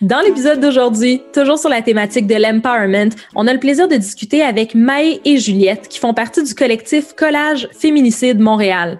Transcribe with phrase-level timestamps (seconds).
[0.00, 4.42] Dans l'épisode d'aujourd'hui, toujours sur la thématique de l'empowerment, on a le plaisir de discuter
[4.42, 8.98] avec Maë et Juliette qui font partie du collectif Collage Féminicide Montréal.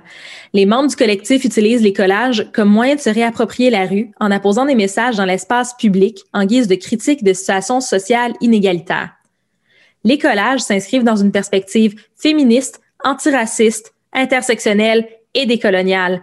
[0.52, 4.30] Les membres du collectif utilisent les collages comme moyen de se réapproprier la rue en
[4.30, 9.19] apposant des messages dans l'espace public en guise de critique de situations sociales inégalitaires.
[10.04, 16.22] Les collages s'inscrivent dans une perspective féministe, antiraciste, intersectionnelle et décoloniale.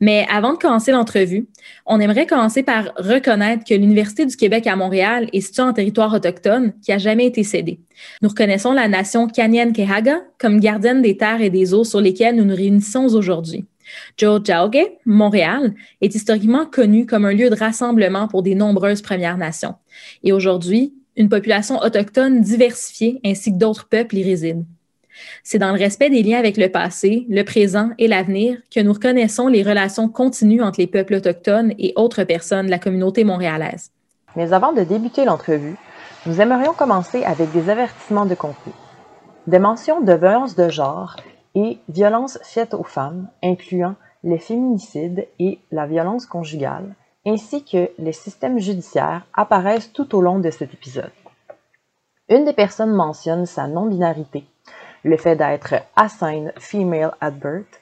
[0.00, 1.46] Mais avant de commencer l'entrevue,
[1.84, 6.14] on aimerait commencer par reconnaître que l'Université du Québec à Montréal est située en territoire
[6.14, 7.80] autochtone qui a jamais été cédé.
[8.22, 12.44] Nous reconnaissons la nation Kanyen-Kehaga comme gardienne des terres et des eaux sur lesquelles nous
[12.44, 13.66] nous réunissons aujourd'hui.
[14.16, 19.36] Joe Jauge, Montréal, est historiquement connu comme un lieu de rassemblement pour des nombreuses Premières
[19.36, 19.74] Nations.
[20.24, 24.64] Et aujourd'hui, une population autochtone diversifiée ainsi que d'autres peuples y résident.
[25.42, 28.92] C'est dans le respect des liens avec le passé, le présent et l'avenir que nous
[28.92, 33.90] reconnaissons les relations continues entre les peuples autochtones et autres personnes de la communauté montréalaise.
[34.36, 35.76] Mais avant de débuter l'entrevue,
[36.26, 38.72] nous aimerions commencer avec des avertissements de contenu.
[39.46, 41.16] Des mentions de violence de genre
[41.54, 46.94] et violences faites aux femmes, incluant les féminicides et la violence conjugale,
[47.26, 51.10] ainsi que les systèmes judiciaires apparaissent tout au long de cet épisode.
[52.28, 54.44] Une des personnes mentionne sa non-binarité
[55.06, 57.80] le fait d'être assigned female at birth,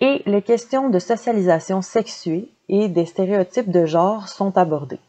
[0.00, 5.00] et les questions de socialisation sexuée et des stéréotypes de genre sont abordées.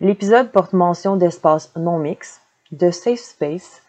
[0.00, 3.82] L'épisode porte mention d'espace non mix, de safe space,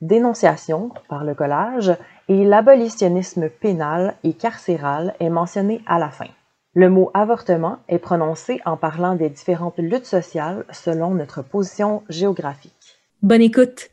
[0.00, 1.94] dénonciation par le collage
[2.28, 6.28] et l'abolitionnisme pénal et carcéral est mentionné à la fin.
[6.72, 13.00] Le mot avortement est prononcé en parlant des différentes luttes sociales selon notre position géographique.
[13.22, 13.90] Bonne écoute!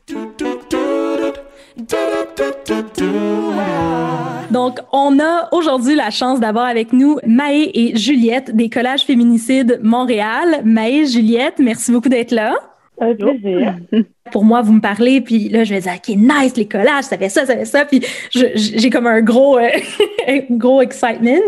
[4.52, 9.80] Donc, on a aujourd'hui la chance d'avoir avec nous Maë et Juliette des Collages Féminicides
[9.82, 10.62] Montréal.
[10.64, 12.54] Maë, Juliette, merci beaucoup d'être là.
[13.00, 13.76] Un plaisir.
[14.32, 17.16] Pour moi, vous me parlez, puis là, je vais dire, OK, nice, les collages, ça
[17.16, 19.68] fait ça, ça fait ça, puis j'ai comme un gros, euh,
[20.50, 21.38] gros excitement.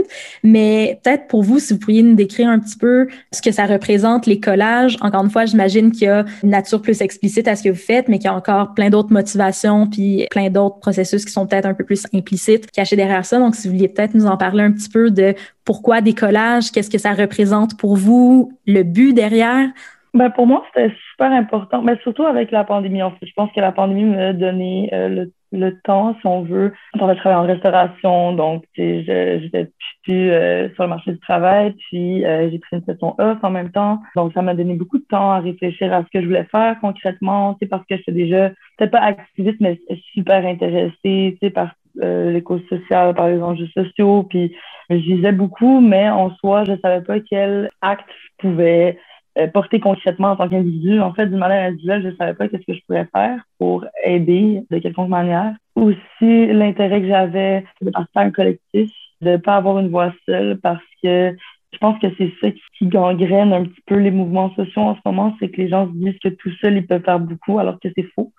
[0.43, 3.67] Mais peut-être pour vous, si vous pourriez nous décrire un petit peu ce que ça
[3.67, 4.97] représente, les collages.
[5.03, 7.75] Encore une fois, j'imagine qu'il y a une nature plus explicite à ce que vous
[7.75, 11.47] faites, mais qu'il y a encore plein d'autres motivations, puis plein d'autres processus qui sont
[11.47, 13.39] peut-être un peu plus implicites, cachés derrière ça.
[13.39, 15.35] Donc, si vous vouliez peut-être nous en parler un petit peu de
[15.67, 19.69] pourquoi des collages, qu'est-ce que ça représente pour vous, le but derrière.
[20.13, 23.03] Ben pour moi, c'était super important, mais surtout avec la pandémie.
[23.03, 26.43] En fait, je pense que la pandémie m'a donné euh, le, le, temps, si on
[26.43, 26.73] veut.
[26.99, 29.71] On va travailler en restauration, donc j'étais
[30.03, 33.51] plus euh, sur le marché du travail, puis euh, j'ai pris une session off en
[33.51, 34.01] même temps.
[34.17, 36.77] Donc, ça m'a donné beaucoup de temps à réfléchir à ce que je voulais faire
[36.81, 39.79] concrètement, parce que j'étais déjà, peut-être pas activiste, mais
[40.13, 44.57] super intéressée, tu sais, par l'éco-social, par les enjeux sociaux, puis
[44.89, 48.99] je lisais beaucoup, mais en soi, je savais pas quel acte pouvait
[49.39, 51.01] euh, porter concrètement en tant qu'individu.
[51.01, 53.85] En fait, d'une manière individuelle, je ne savais pas qu'est-ce que je pourrais faire pour
[54.05, 55.55] aider de quelconque manière.
[55.77, 58.91] Aussi, l'intérêt que j'avais de partir un collectif,
[59.21, 61.37] de ne pas avoir une voix seule parce que
[61.73, 65.01] je pense que c'est ça qui gangrène un petit peu les mouvements sociaux en ce
[65.05, 67.79] moment, c'est que les gens se disent que tout seul, ils peuvent faire beaucoup alors
[67.79, 68.33] que c'est faux.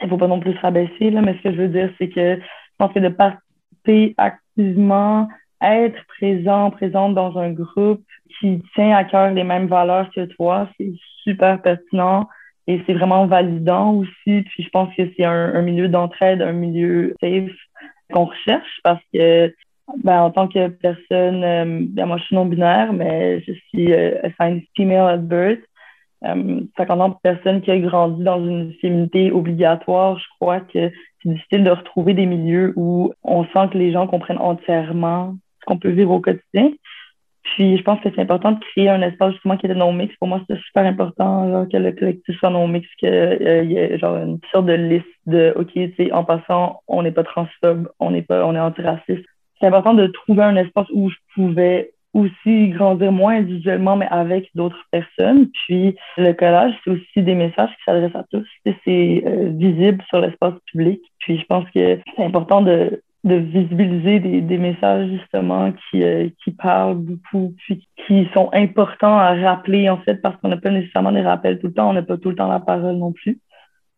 [0.00, 1.90] Il ne faut pas non plus se rabaisser, là, mais ce que je veux dire,
[1.98, 5.28] c'est que je pense que de participer activement
[5.62, 8.02] être présent, présente dans un groupe
[8.38, 12.28] qui tient à cœur les mêmes valeurs que toi, c'est super pertinent
[12.66, 14.42] et c'est vraiment validant aussi.
[14.42, 17.52] Puis je pense que c'est un, milieu d'entraide, un milieu safe
[18.12, 19.54] qu'on recherche parce que
[20.02, 24.20] ben, en tant que personne, euh, ben, moi je suis non-binaire, mais je suis euh,
[24.22, 25.60] assigned female at birth.
[26.24, 30.90] Euh, en tant que personne qui a grandi dans une féminité obligatoire, je crois que
[31.22, 35.78] c'est difficile de retrouver des milieux où on sent que les gens comprennent entièrement qu'on
[35.78, 36.70] peut vivre au quotidien.
[37.54, 40.14] Puis je pense que c'est important de créer un espace justement qui est non-mix.
[40.16, 44.16] Pour moi, c'est super important que le collectif soit non-mix, qu'il euh, y ait genre
[44.16, 48.10] une sorte de liste de OK, tu sais, en passant, on n'est pas transphobe, on
[48.10, 49.24] n'est pas, on est antiraciste.
[49.60, 54.48] C'est important de trouver un espace où je pouvais aussi grandir moins individuellement, mais avec
[54.54, 55.48] d'autres personnes.
[55.66, 58.46] Puis le collage, c'est aussi des messages qui s'adressent à tous.
[58.64, 61.00] C'est euh, visible sur l'espace public.
[61.18, 66.52] Puis je pense que c'est important de de visibiliser des, messages justement qui, euh, qui
[66.52, 71.10] parlent beaucoup, puis qui sont importants à rappeler en fait, parce qu'on n'a pas nécessairement
[71.10, 73.40] des rappels tout le temps, on n'a pas tout le temps la parole non plus.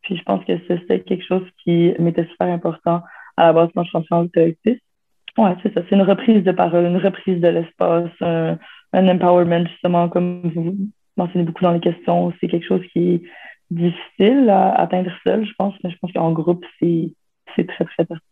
[0.01, 3.03] Puis je pense que c'était quelque chose qui m'était super important
[3.37, 4.79] à la base quand je suis en collectif.
[5.37, 8.57] Ouais, c'est ça, c'est une reprise de parole, une reprise de l'espace, un,
[8.93, 10.75] un empowerment justement, comme vous
[11.17, 13.21] mentionnez beaucoup dans les questions, c'est quelque chose qui est
[13.69, 17.13] difficile à atteindre seul, je pense, mais je pense qu'en groupe, c'est
[17.45, 18.28] très, très pertinent.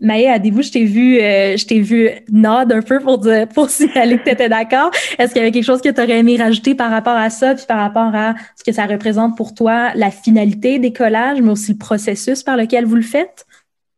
[0.00, 3.70] Maë, à vous je t'ai vu, euh, je t'ai vu nod un peu pour, pour
[3.70, 4.90] signaler que tu étais d'accord.
[5.18, 7.54] Est-ce qu'il y avait quelque chose que tu aurais aimé rajouter par rapport à ça,
[7.54, 11.50] puis par rapport à ce que ça représente pour toi, la finalité des collages, mais
[11.50, 13.46] aussi le processus par lequel vous le faites?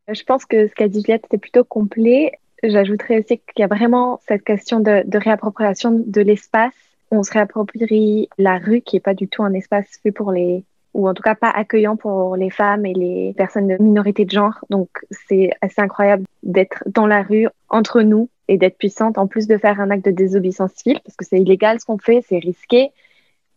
[0.09, 2.33] Je pense que ce qu'a dit Juliette, c'était plutôt complet.
[2.63, 6.73] J'ajouterais aussi qu'il y a vraiment cette question de, de réappropriation de l'espace.
[7.11, 10.65] On se réapproprie la rue, qui n'est pas du tout un espace fait pour les
[10.99, 14.31] ou en tout cas pas accueillant pour les femmes et les personnes de minorité de
[14.31, 14.59] genre.
[14.69, 14.89] Donc
[15.29, 19.57] c'est assez incroyable d'être dans la rue entre nous et d'être puissante, en plus de
[19.57, 22.91] faire un acte de désobéissance civile, parce que c'est illégal ce qu'on fait, c'est risqué,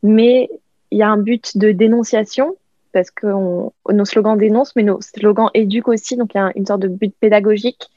[0.03, 0.49] mais
[0.91, 2.57] il y a un but de dénonciation,
[2.91, 6.65] parce que nos slogans dénoncent, mais nos slogans éduquent aussi, donc il y a une
[6.65, 7.89] sorte de but pédagogique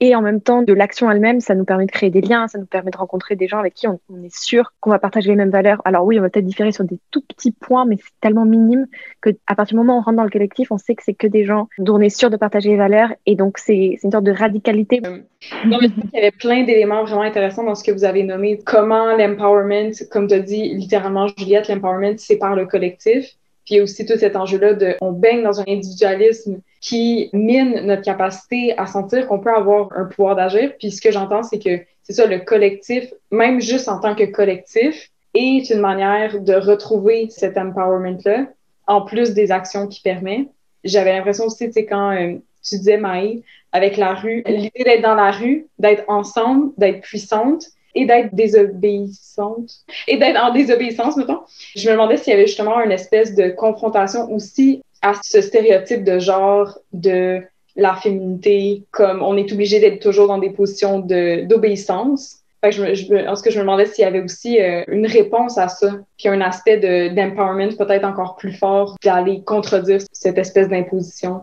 [0.00, 2.58] et en même temps, de l'action elle-même, ça nous permet de créer des liens, ça
[2.58, 5.36] nous permet de rencontrer des gens avec qui on, est sûr qu'on va partager les
[5.36, 5.80] mêmes valeurs.
[5.84, 8.86] Alors oui, on va peut-être différer sur des tout petits points, mais c'est tellement minime
[9.20, 11.14] que à partir du moment où on rentre dans le collectif, on sait que c'est
[11.14, 13.10] que des gens dont on est sûr de partager les valeurs.
[13.24, 15.00] Et donc, c'est une sorte de radicalité.
[15.06, 15.18] Euh,
[15.64, 18.58] il y avait plein d'éléments vraiment intéressants dans ce que vous avez nommé.
[18.66, 23.36] Comment l'empowerment, comme tu as dit littéralement, Juliette, l'empowerment, c'est par le collectif.
[23.64, 27.30] Puis il y a aussi tout cet enjeu-là de, on baigne dans un individualisme qui
[27.32, 30.72] mine notre capacité à sentir qu'on peut avoir un pouvoir d'agir.
[30.78, 34.24] Puis ce que j'entends, c'est que c'est ça, le collectif, même juste en tant que
[34.24, 38.46] collectif, est une manière de retrouver cet empowerment-là,
[38.86, 40.48] en plus des actions qu'il permet.
[40.84, 45.02] J'avais l'impression aussi, tu sais, quand euh, tu disais, Maï, avec la rue, l'idée d'être
[45.02, 47.64] dans la rue, d'être ensemble, d'être puissante,
[47.94, 49.70] et d'être désobéissante
[50.08, 51.40] et d'être en désobéissance, mettons.
[51.76, 56.04] Je me demandais s'il y avait justement une espèce de confrontation aussi à ce stéréotype
[56.04, 57.42] de genre de
[57.76, 62.40] la féminité, comme on est obligé d'être toujours dans des positions d'obéissance.
[62.62, 65.98] En ce que je me demandais s'il y avait aussi euh, une réponse à ça,
[66.16, 66.78] puis un aspect
[67.10, 71.42] d'empowerment peut-être encore plus fort d'aller contredire cette espèce d'imposition.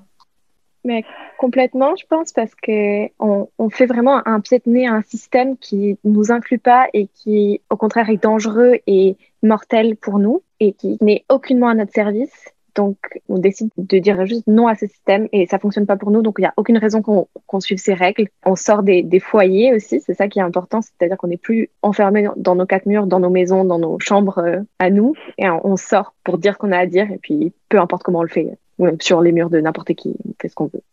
[0.83, 1.03] Mais
[1.41, 5.57] complètement, je pense, parce que on, fait vraiment un pied de nez à un système
[5.57, 10.73] qui nous inclut pas et qui, au contraire, est dangereux et mortel pour nous et
[10.73, 12.53] qui n'est aucunement à notre service.
[12.75, 12.97] Donc,
[13.27, 16.21] on décide de dire juste non à ce système et ça fonctionne pas pour nous.
[16.21, 18.27] Donc, il n'y a aucune raison qu'on suive ces règles.
[18.45, 20.81] On sort des, foyers aussi, c'est ça qui est important.
[20.83, 24.37] C'est-à-dire qu'on n'est plus enfermé dans nos quatre murs, dans nos maisons, dans nos chambres
[24.37, 25.15] euh, à nous.
[25.39, 28.19] Et on, sort pour dire ce qu'on a à dire et puis peu importe comment
[28.19, 30.67] on le fait ou même sur les murs de n'importe qui, on fait ce qu'on
[30.67, 30.83] veut.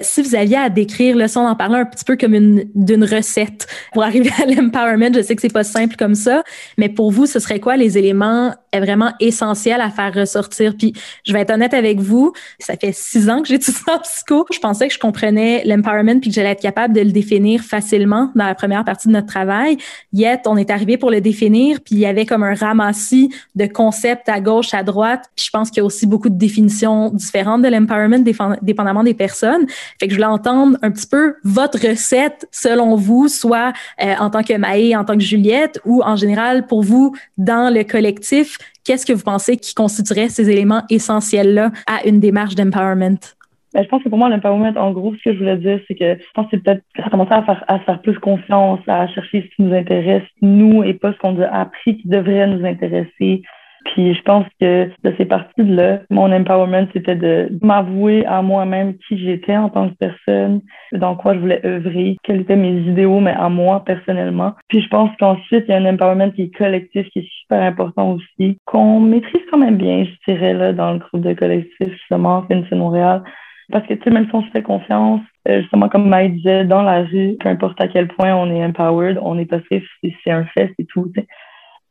[0.00, 3.04] Si vous aviez à décrire le son, en parlant un petit peu comme une d'une
[3.04, 6.42] recette pour arriver à l'empowerment, je sais que c'est pas simple comme ça,
[6.78, 10.74] mais pour vous, ce serait quoi les éléments vraiment essentiels à faire ressortir?
[10.76, 10.94] Puis
[11.24, 14.46] je vais être honnête avec vous, ça fait six ans que j'étudie en psycho.
[14.52, 18.32] Je pensais que je comprenais l'empowerment puis que j'allais être capable de le définir facilement
[18.34, 19.76] dans la première partie de notre travail.
[20.12, 23.66] Yet, on est arrivé pour le définir, puis il y avait comme un ramassis de
[23.66, 25.30] concepts à gauche, à droite.
[25.36, 28.24] Puis je pense qu'il y a aussi beaucoup de définitions différentes de l'empowerment,
[28.62, 29.66] dépendamment des personnes.
[29.98, 33.72] Fait que je voulais entendre un petit peu votre recette selon vous, soit
[34.02, 37.72] euh, en tant que Maë, en tant que Juliette, ou en général pour vous dans
[37.72, 38.58] le collectif.
[38.84, 43.18] Qu'est-ce que vous pensez qui constituerait ces éléments essentiels-là à une démarche d'empowerment?
[43.74, 45.94] Ben, je pense que pour moi, l'empowerment, en gros, ce que je voulais dire, c'est
[45.94, 49.06] que je pense que c'est peut-être ça commencer à faire, à faire plus confiance, à
[49.08, 52.66] chercher ce qui nous intéresse, nous, et pas ce qu'on a appris qui devrait nous
[52.66, 53.42] intéresser,
[53.84, 59.18] puis je pense que de ces parties-là, mon empowerment, c'était de m'avouer à moi-même qui
[59.18, 60.62] j'étais en tant que personne,
[60.92, 64.54] dans quoi je voulais œuvrer, quels étaient mes idéaux, mais à moi personnellement.
[64.68, 67.62] Puis je pense qu'ensuite, il y a un empowerment qui est collectif, qui est super
[67.62, 71.88] important aussi, qu'on maîtrise quand même bien, je dirais, là, dans le groupe de collectif,
[71.90, 73.22] justement, FNC Montréal.
[73.70, 76.64] Parce que, tu sais, même si on se fait confiance, euh, justement, comme Maï disait,
[76.64, 80.30] dans la rue, peu importe à quel point on est empowered, on est passif, c'est
[80.30, 81.10] un fait, c'est tout.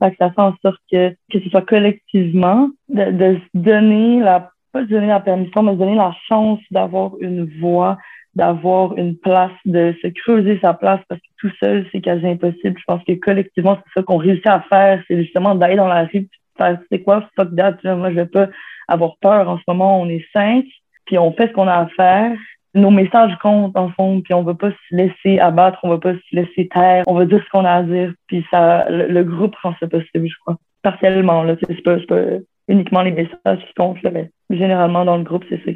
[0.01, 4.20] Fait que ça fait en sorte que, que ce soit collectivement, de, de se donner
[4.20, 7.98] la, pas se donner la permission, mais se donner la chance d'avoir une voix,
[8.36, 12.79] d'avoir une place, de se creuser sa place parce que tout seul, c'est quasi impossible.
[12.79, 16.05] Je pense que collectivement, c'est ça qu'on réussit à faire, c'est justement d'aller dans la
[16.05, 16.27] rue,
[16.58, 18.48] faire, c'est quoi, fuck that, moi, je vais pas
[18.88, 19.50] avoir peur.
[19.50, 20.65] En ce moment, on est cinq,
[21.05, 22.38] puis on fait ce qu'on a à faire,
[22.73, 26.13] nos messages comptent en fond, puis on va pas se laisser abattre, on va pas
[26.13, 29.55] se laisser taire, on va dire ce qu'on a à dire, puis ça, le, groupe
[29.57, 30.57] rend ça possible, je crois.
[30.81, 32.21] Partiellement, là, c'est pas, pas
[32.67, 35.71] uniquement les messages qui comptent, là, mais généralement dans le groupe, c'est ça.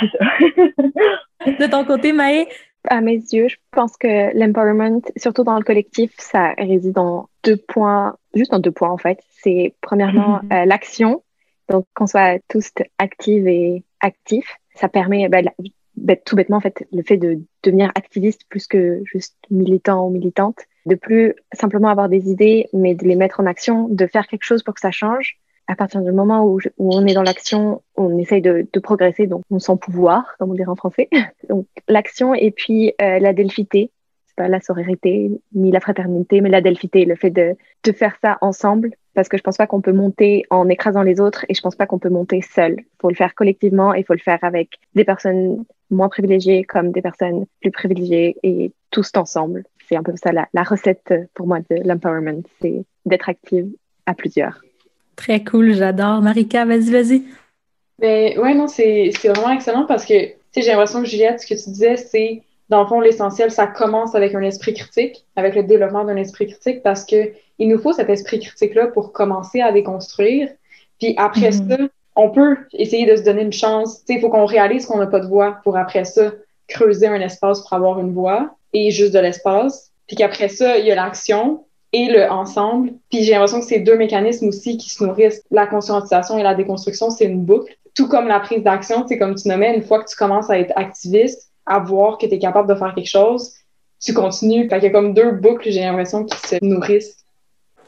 [0.00, 1.66] C'est ça.
[1.66, 2.46] De ton côté, Maë?
[2.88, 7.56] À mes yeux, je pense que l'empowerment, surtout dans le collectif, ça réside en deux
[7.56, 9.20] points, juste en deux points en fait.
[9.30, 11.22] C'est premièrement euh, l'action,
[11.68, 14.56] donc qu'on soit tous actifs et actifs.
[14.74, 15.48] Ça permet, ben,
[16.24, 20.58] tout bêtement, en fait, le fait de devenir activiste plus que juste militant ou militante,
[20.86, 24.44] de plus simplement avoir des idées, mais de les mettre en action, de faire quelque
[24.44, 25.38] chose pour que ça change.
[25.68, 29.26] à partir du moment où, où on est dans l'action, on essaye de, de, progresser,
[29.26, 31.08] donc on sent pouvoir, comme on dirait en français.
[31.48, 33.90] donc l'action et puis euh, la delphité,
[34.26, 37.54] c'est pas la sororité ni la fraternité, mais la delphité, le fait de,
[37.84, 41.20] de faire ça ensemble, parce que je pense pas qu'on peut monter en écrasant les
[41.20, 42.76] autres et je pense pas qu'on peut monter seul.
[42.78, 46.64] Il faut le faire collectivement et il faut le faire avec des personnes moins privilégiées
[46.64, 49.64] comme des personnes plus privilégiées et tous ensemble.
[49.88, 53.68] C'est un peu ça la, la recette pour moi de l'empowerment, c'est d'être active
[54.06, 54.60] à plusieurs.
[55.16, 56.22] Très cool, j'adore.
[56.22, 57.22] Marika, vas-y, vas-y.
[57.98, 61.46] Ben, ouais, non, c'est vraiment excellent parce que, tu sais, j'ai l'impression que Juliette, ce
[61.46, 65.54] que tu disais, c'est, dans le fond, l'essentiel, ça commence avec un esprit critique, avec
[65.54, 69.60] le développement d'un esprit critique parce que il nous faut cet esprit critique-là pour commencer
[69.60, 70.48] à déconstruire.
[70.98, 71.68] Puis après mm-hmm.
[71.68, 71.76] ça,
[72.16, 74.02] on peut essayer de se donner une chance.
[74.08, 76.32] Il faut qu'on réalise qu'on n'a pas de voix pour après ça
[76.68, 79.90] creuser un espace pour avoir une voix et juste de l'espace.
[80.06, 82.94] Puis qu'après ça, il y a l'action, et le ensemble.
[83.10, 86.54] Puis j'ai l'impression que ces deux mécanismes aussi qui se nourrissent, la conscientisation et la
[86.54, 87.76] déconstruction, c'est une boucle.
[87.94, 90.58] Tout comme la prise d'action, c'est comme tu nommais, une fois que tu commences à
[90.58, 93.52] être activiste, à voir que tu es capable de faire quelque chose,
[94.00, 94.68] tu continues.
[94.68, 97.21] Fait qu'il y a comme deux boucles, j'ai l'impression, qui se nourrissent.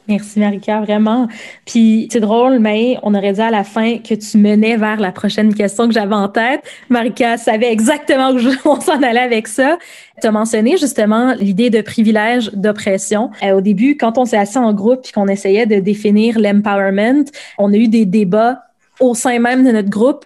[0.07, 1.27] Merci Marika, vraiment.
[1.65, 5.11] Puis c'est drôle, mais on aurait dit à la fin que tu menais vers la
[5.11, 6.61] prochaine question que j'avais en tête.
[6.89, 9.77] Marika savait exactement où on s'en allait avec ça.
[10.21, 13.31] Tu as mentionné justement l'idée de privilège, d'oppression.
[13.43, 17.25] Euh, au début, quand on s'est assis en groupe et qu'on essayait de définir l'empowerment,
[17.57, 18.61] on a eu des débats
[18.99, 20.25] au sein même de notre groupe.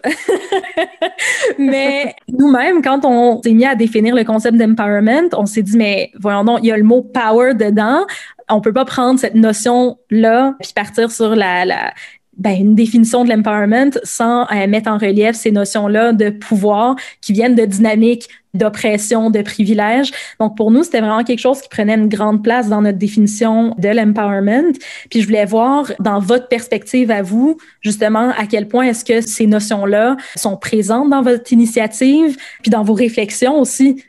[1.57, 6.11] mais nous-mêmes, quand on s'est mis à définir le concept d'empowerment, on s'est dit, mais
[6.19, 8.05] voyons donc, il y a le mot power dedans
[8.49, 11.93] on peut pas prendre cette notion-là puis partir sur la, la
[12.39, 17.33] ben, une définition de l'empowerment sans euh, mettre en relief ces notions-là de pouvoir qui
[17.33, 20.11] viennent de dynamiques d'oppression, de privilèges.
[20.39, 23.75] Donc, pour nous, c'était vraiment quelque chose qui prenait une grande place dans notre définition
[23.77, 24.73] de l'empowerment.
[25.11, 29.21] Puis, je voulais voir dans votre perspective à vous, justement, à quel point est-ce que
[29.21, 34.03] ces notions-là sont présentes dans votre initiative, puis dans vos réflexions aussi.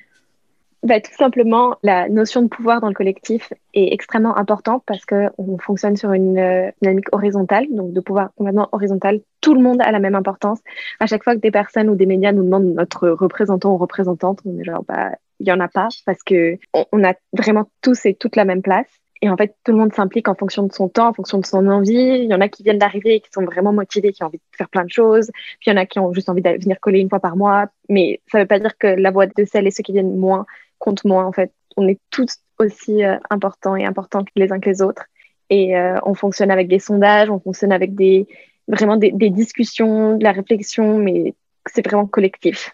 [0.82, 5.58] Bah, tout simplement, la notion de pouvoir dans le collectif est extrêmement importante parce qu'on
[5.58, 9.20] fonctionne sur une euh, dynamique horizontale, donc de pouvoir complètement horizontal.
[9.42, 10.60] Tout le monde a la même importance.
[10.99, 14.40] À chaque fois que des personnes ou des médias nous demandent notre représentant ou représentante,
[14.46, 16.56] on est genre, bah, il y en a pas parce que
[16.92, 18.88] on, a vraiment tous et toutes la même place.
[19.22, 21.44] Et en fait, tout le monde s'implique en fonction de son temps, en fonction de
[21.44, 21.92] son envie.
[21.92, 24.38] Il y en a qui viennent d'arriver et qui sont vraiment motivés, qui ont envie
[24.38, 25.30] de faire plein de choses.
[25.60, 27.37] Puis il y en a qui ont juste envie de venir coller une fois par
[27.37, 27.66] mois.
[27.90, 30.16] Mais ça ne veut pas dire que la voix de celles et ceux qui viennent
[30.16, 30.46] moins
[30.80, 31.52] compte moins en fait.
[31.76, 35.04] On est tous aussi euh, importants et importants les uns que les autres.
[35.49, 38.26] Et euh, on fonctionne avec des sondages, on fonctionne avec des
[38.68, 41.34] vraiment des, discussions, de la réflexion, mais
[41.66, 42.72] c'est vraiment collectif.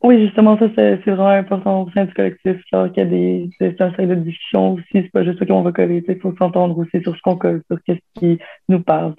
[0.00, 2.56] Oui, justement, ça, c'est vraiment important au sein du collectif.
[2.72, 4.84] Genre qu'il y a des, c'est un de discussion aussi.
[4.92, 6.04] C'est pas juste ça qu'on va coller.
[6.06, 9.16] Il faut s'entendre aussi sur ce qu'on colle, sur ce qui nous parle.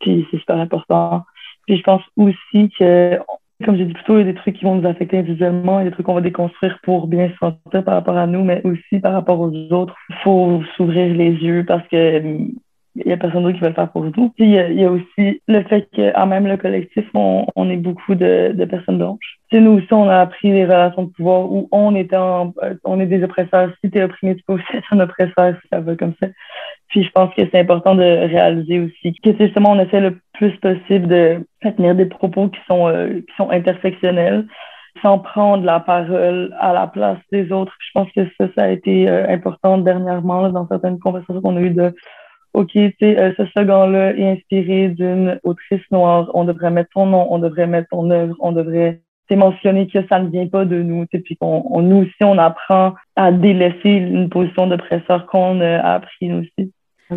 [0.00, 1.24] Puis c'est super important.
[1.66, 3.18] Puis je pense aussi que
[3.64, 5.80] comme j'ai dit plus tôt, il y a des trucs qui vont nous affecter individuellement,
[5.80, 8.26] il y a des trucs qu'on va déconstruire pour bien se sentir par rapport à
[8.26, 9.94] nous, mais aussi par rapport aux autres.
[10.08, 12.48] Il faut s'ouvrir les yeux parce que
[12.96, 14.32] il y a personne d'autre qui va le faire pour nous.
[14.38, 17.70] il, y a, il y a aussi le fait qu'en même le collectif, on, on
[17.70, 19.38] est beaucoup de, personnes blanches.
[19.50, 22.52] sais, nous aussi, on a appris les relations de pouvoir où on était en,
[22.84, 23.72] on est des oppresseurs.
[23.82, 26.28] Si tu es opprimé, tu peux aussi être un oppresseur, ça va comme ça.
[26.90, 30.56] Puis je pense que c'est important de réaliser aussi que justement, on essaie le plus
[30.58, 34.46] possible de tenir des propos qui sont, euh, qui sont intersectionnels
[35.02, 37.72] sans prendre la parole à la place des autres.
[37.80, 41.60] Je pense que ça, ça a été euh, important dernièrement dans certaines conversations qu'on a
[41.60, 41.94] eues de
[42.54, 47.06] OK, tu sais, euh, ce slogan-là est inspiré d'une autrice noire, on devrait mettre son
[47.06, 49.00] nom, on devrait mettre son œuvre, on devrait
[49.36, 52.94] mentionner que ça ne vient pas de nous, puis qu'on on, nous aussi, on apprend
[53.16, 56.72] à délaisser une position d'oppresseur qu'on a appris nous aussi.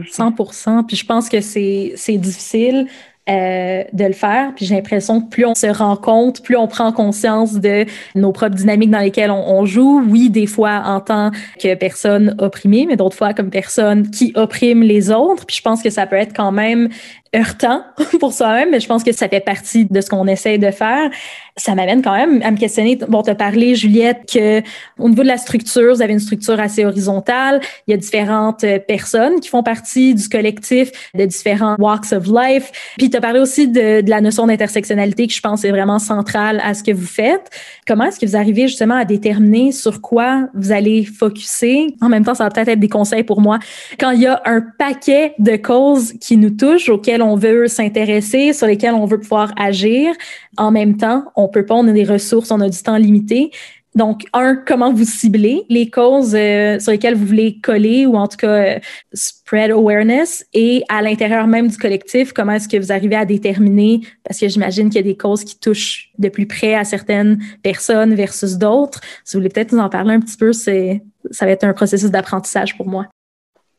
[0.10, 2.88] 100 Puis je pense que c'est difficile
[3.30, 4.54] euh, de le faire.
[4.54, 7.86] Puis j'ai l'impression que plus on se rend compte, plus on prend conscience de
[8.16, 10.04] nos propres dynamiques dans lesquelles on, on joue.
[10.10, 14.84] Oui, des fois en tant que personne opprimée, mais d'autres fois comme personne qui opprime
[14.84, 15.46] les autres.
[15.46, 16.90] Puis je pense que ça peut être quand même
[17.36, 17.84] heurtant
[18.20, 21.10] pour soi-même, mais je pense que ça fait partie de ce qu'on essaie de faire
[21.56, 22.98] ça m'amène quand même à me questionner.
[23.08, 24.62] Bon, as parlé, Juliette, que
[24.98, 27.62] au niveau de la structure, vous avez une structure assez horizontale.
[27.88, 32.26] Il y a différentes euh, personnes qui font partie du collectif de différents walks of
[32.26, 32.72] life.
[32.98, 36.00] Puis tu as parlé aussi de, de la notion d'intersectionnalité que je pense est vraiment
[36.00, 37.52] centrale à ce que vous faites.
[37.86, 41.96] Comment est-ce que vous arrivez justement à déterminer sur quoi vous allez focuser?
[42.02, 43.60] En même temps, ça va peut-être être des conseils pour moi.
[44.00, 48.54] Quand il y a un paquet de causes qui nous touchent, auxquelles on veut s'intéresser,
[48.54, 50.14] sur lesquelles on veut pouvoir agir,
[50.58, 53.52] en même temps, on peut pas, on a des ressources, on a du temps limité.
[53.96, 58.28] Donc, un, comment vous ciblez les causes euh, sur lesquelles vous voulez coller ou en
[58.28, 58.80] tout cas euh,
[59.14, 60.46] spread awareness?
[60.54, 64.48] Et à l'intérieur même du collectif, comment est-ce que vous arrivez à déterminer, parce que
[64.48, 68.58] j'imagine qu'il y a des causes qui touchent de plus près à certaines personnes versus
[68.58, 69.00] d'autres.
[69.24, 71.74] Si vous voulez peut-être nous en parler un petit peu, c'est, ça va être un
[71.74, 73.08] processus d'apprentissage pour moi.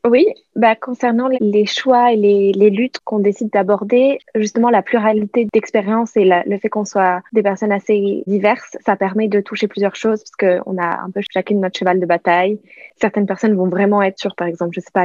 [0.07, 6.15] Oui, bah, concernant les choix et les, luttes qu'on décide d'aborder, justement la pluralité d'expériences
[6.17, 10.23] et le fait qu'on soit des personnes assez diverses, ça permet de toucher plusieurs choses
[10.23, 12.61] parce qu'on a un peu chacune notre cheval de bataille.
[13.01, 15.05] Certaines personnes vont vraiment être sur, par exemple, je sais pas,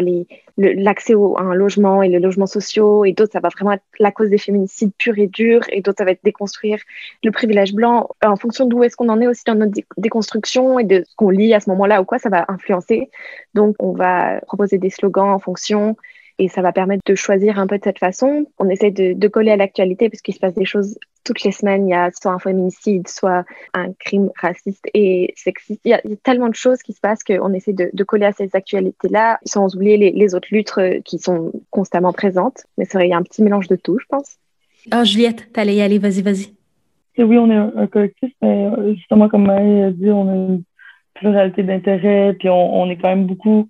[0.58, 4.12] l'accès à un logement et les logements sociaux, et d'autres, ça va vraiment être la
[4.12, 6.80] cause des féminicides purs et durs, et d'autres, ça va être déconstruire
[7.24, 8.10] le privilège blanc.
[8.24, 11.30] En fonction d'où est-ce qu'on en est aussi dans notre déconstruction et de ce qu'on
[11.30, 13.10] lit à ce moment-là ou quoi, ça va influencer.
[13.56, 15.96] Donc, on va proposer des slogans en fonction
[16.40, 18.46] et ça va permettre de choisir un peu de cette façon.
[18.58, 21.88] On essaie de, coller à l'actualité parce qu'il se passe des choses toutes les semaines.
[21.88, 23.44] Il y a soit un féminicide, soit
[23.74, 25.82] un crime raciste et sexiste.
[25.84, 28.50] Il y a, tellement de choses qui se passent qu'on essaie de, coller à ces
[28.54, 32.64] actualités-là sans oublier les, autres luttes euh, qui sont constamment présentes.
[32.78, 34.38] Mais c'est vrai, il y a un petit mélange de tout, je pense.
[34.90, 36.54] Ah, Juliette, t'allais y aller, vas-y, vas-y.
[37.18, 40.64] Oui, on est un, collectif, mais euh, justement, comme Marie a dit, on a une
[41.16, 43.68] pluralité d'intérêts, puis on, on est quand même beaucoup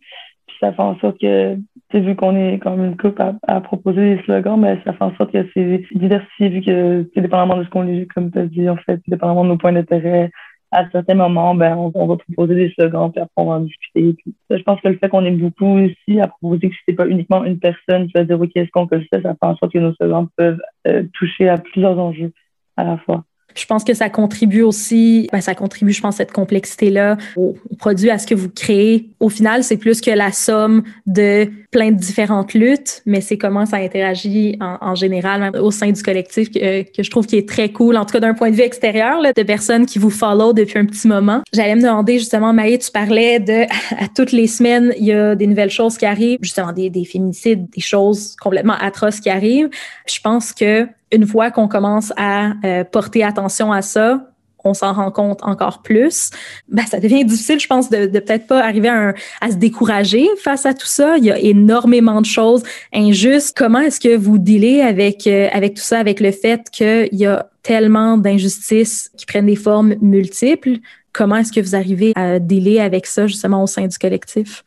[0.60, 1.58] ça fait en sorte que,
[1.94, 5.32] vu qu'on est comme une couple à, proposer des slogans, mais ça fait en sorte
[5.32, 8.78] que c'est diversifié, vu que, dépendamment de ce qu'on lit, comme tu as dit, en
[8.78, 10.32] fait, dépendamment de nos points d'intérêt,
[10.72, 14.16] à certains moments, ben, on, va proposer des slogans, puis après, on va en discuter.
[14.52, 17.44] je pense que le fait qu'on est beaucoup aussi à proposer que c'est pas uniquement
[17.44, 19.80] une personne qui va dire, OK, est-ce qu'on le fait, ça fait en sorte que
[19.80, 22.34] nos slogans peuvent euh, toucher à plusieurs enjeux
[22.78, 23.24] à la fois.
[23.56, 28.10] Je pense que ça contribue aussi, ben ça contribue, je pense, cette complexité-là au, produit,
[28.10, 29.10] à ce que vous créez.
[29.20, 33.66] Au final, c'est plus que la somme de plein de différentes luttes, mais c'est comment
[33.66, 37.48] ça interagit en, général même au sein du collectif que, que, je trouve qui est
[37.48, 40.10] très cool, en tout cas d'un point de vue extérieur, là, de personnes qui vous
[40.10, 41.42] follow depuis un petit moment.
[41.54, 43.64] J'allais me demander justement, Maï, tu parlais de
[44.04, 47.06] à toutes les semaines, il y a des nouvelles choses qui arrivent, justement des, des
[47.06, 49.70] féminicides, des choses complètement atroces qui arrivent.
[50.08, 54.30] Je pense que une fois qu'on commence à euh, porter attention à ça,
[54.64, 56.32] on s'en rend compte encore plus,
[56.68, 60.28] ben, ça devient difficile, je pense, de, de peut-être pas arriver à, à, se décourager
[60.38, 61.18] face à tout ça.
[61.18, 63.58] Il y a énormément de choses injustes.
[63.58, 67.26] Comment est-ce que vous dealez avec, euh, avec tout ça, avec le fait qu'il y
[67.26, 70.78] a tellement d'injustices qui prennent des formes multiples?
[71.14, 74.64] Comment est-ce que vous arrivez à dealer avec ça, justement, au sein du collectif?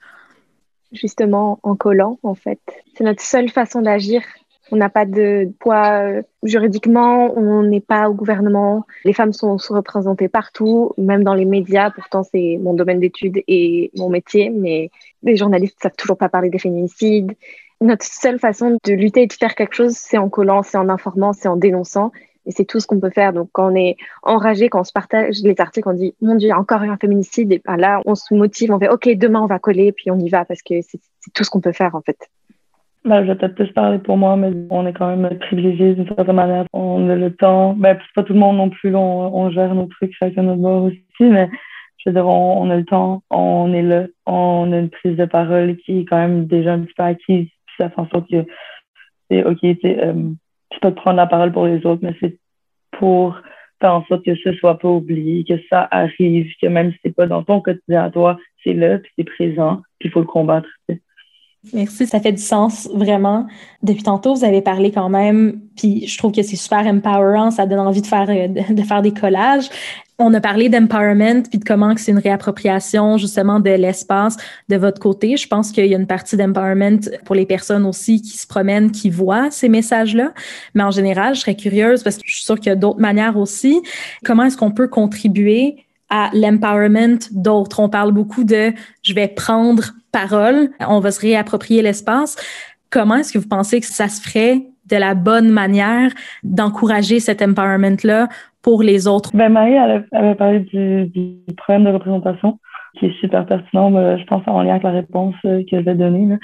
[0.93, 2.61] Justement, en collant, en fait.
[2.97, 4.23] C'est notre seule façon d'agir
[4.73, 8.87] on n'a pas de poids euh, juridiquement, on n'est pas au gouvernement.
[9.05, 11.91] Les femmes sont sous-représentées partout, même dans les médias.
[11.91, 14.91] Pourtant, c'est mon domaine d'études et mon métier, mais
[15.23, 17.33] les journalistes savent toujours pas parler des féminicides.
[17.83, 20.89] Notre seule façon de lutter et de faire quelque chose, c'est en collant, c'est en
[20.89, 22.11] informant, c'est en dénonçant.
[22.47, 23.35] Et c'est tout ce qu'on peut faire.
[23.35, 26.51] Donc, quand on est enragé, quand on se partage les articles, on dit, mon Dieu,
[26.53, 27.53] encore un féminicide.
[27.53, 30.19] Et ben là, on se motive, on fait, OK, demain, on va coller, puis on
[30.19, 30.99] y va parce que c'est
[31.35, 32.17] tout ce qu'on peut faire, en fait.
[33.05, 36.07] Ben, je vais peut-être plus parler pour moi, mais on est quand même privilégiés d'une
[36.07, 36.67] certaine manière.
[36.73, 37.75] On a le temps.
[37.75, 38.95] Ben, c'est pas tout le monde non plus.
[38.95, 41.49] On, on gère nos trucs chacun notre bord aussi, mais
[41.99, 45.25] je veux dire, on, a le temps, on est là, on a une prise de
[45.25, 47.49] parole qui est quand même déjà un petit peu acquise.
[47.67, 48.45] Puis ça fait en sorte que
[49.31, 50.31] c'est OK, euh,
[50.81, 52.38] pas de prendre la parole pour les autres, mais c'est
[52.93, 53.41] pour
[53.81, 57.15] faire en sorte que ce soit pas oublié, que ça arrive, que même si c'est
[57.15, 60.27] pas dans ton quotidien à toi, c'est là, puis c'est présent, puis il faut le
[60.27, 60.69] combattre.
[61.72, 63.46] Merci, ça fait du sens vraiment.
[63.85, 67.66] Depuis tantôt, vous avez parlé quand même, puis je trouve que c'est super empowerant, ça
[67.66, 69.68] donne envie de faire euh, de faire des collages.
[70.18, 74.37] On a parlé d'empowerment puis de comment c'est une réappropriation justement de l'espace
[74.68, 75.37] de votre côté.
[75.37, 78.90] Je pense qu'il y a une partie d'empowerment pour les personnes aussi qui se promènent,
[78.90, 80.33] qui voient ces messages-là.
[80.75, 83.01] Mais en général, je serais curieuse parce que je suis sûre qu'il y a d'autres
[83.01, 83.81] manières aussi.
[84.25, 87.81] Comment est-ce qu'on peut contribuer à l'empowerment d'autres?
[87.81, 88.72] On parle beaucoup de
[89.03, 92.37] je vais prendre parole, on va se réapproprier l'espace.
[92.90, 96.11] Comment est-ce que vous pensez que ça se ferait de la bonne manière
[96.44, 98.29] d'encourager cet empowerment-là
[98.62, 99.31] pour les autres?
[99.35, 101.11] Ben, Marie, avait parlé du,
[101.57, 102.59] problème de représentation
[102.98, 106.37] qui est super pertinent, je pense, en lien avec la réponse euh, qu'elle avait donnée.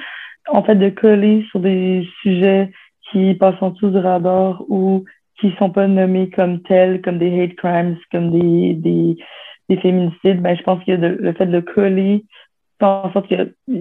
[0.51, 2.73] En fait, de coller sur des sujets
[3.11, 5.05] qui passent en dessous du radar ou
[5.41, 9.17] qui sont pas nommés comme tels, comme des hate crimes, comme des, des,
[9.69, 12.25] des féminicides, ben, je pense que le fait de le coller
[12.81, 13.27] en sorte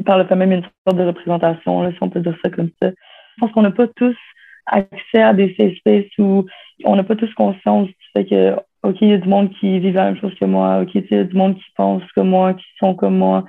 [0.05, 2.89] parle quand même une sorte de représentation, si on peut dire ça comme ça.
[2.89, 4.17] Je pense qu'on n'a pas tous
[4.65, 6.45] accès à des safe spaces où
[6.83, 9.79] on n'a pas tous conscience du fait que, OK, il y a du monde qui
[9.79, 12.29] vit la même chose que moi, OK, il y a du monde qui pense comme
[12.29, 13.45] moi, qui sont comme moi.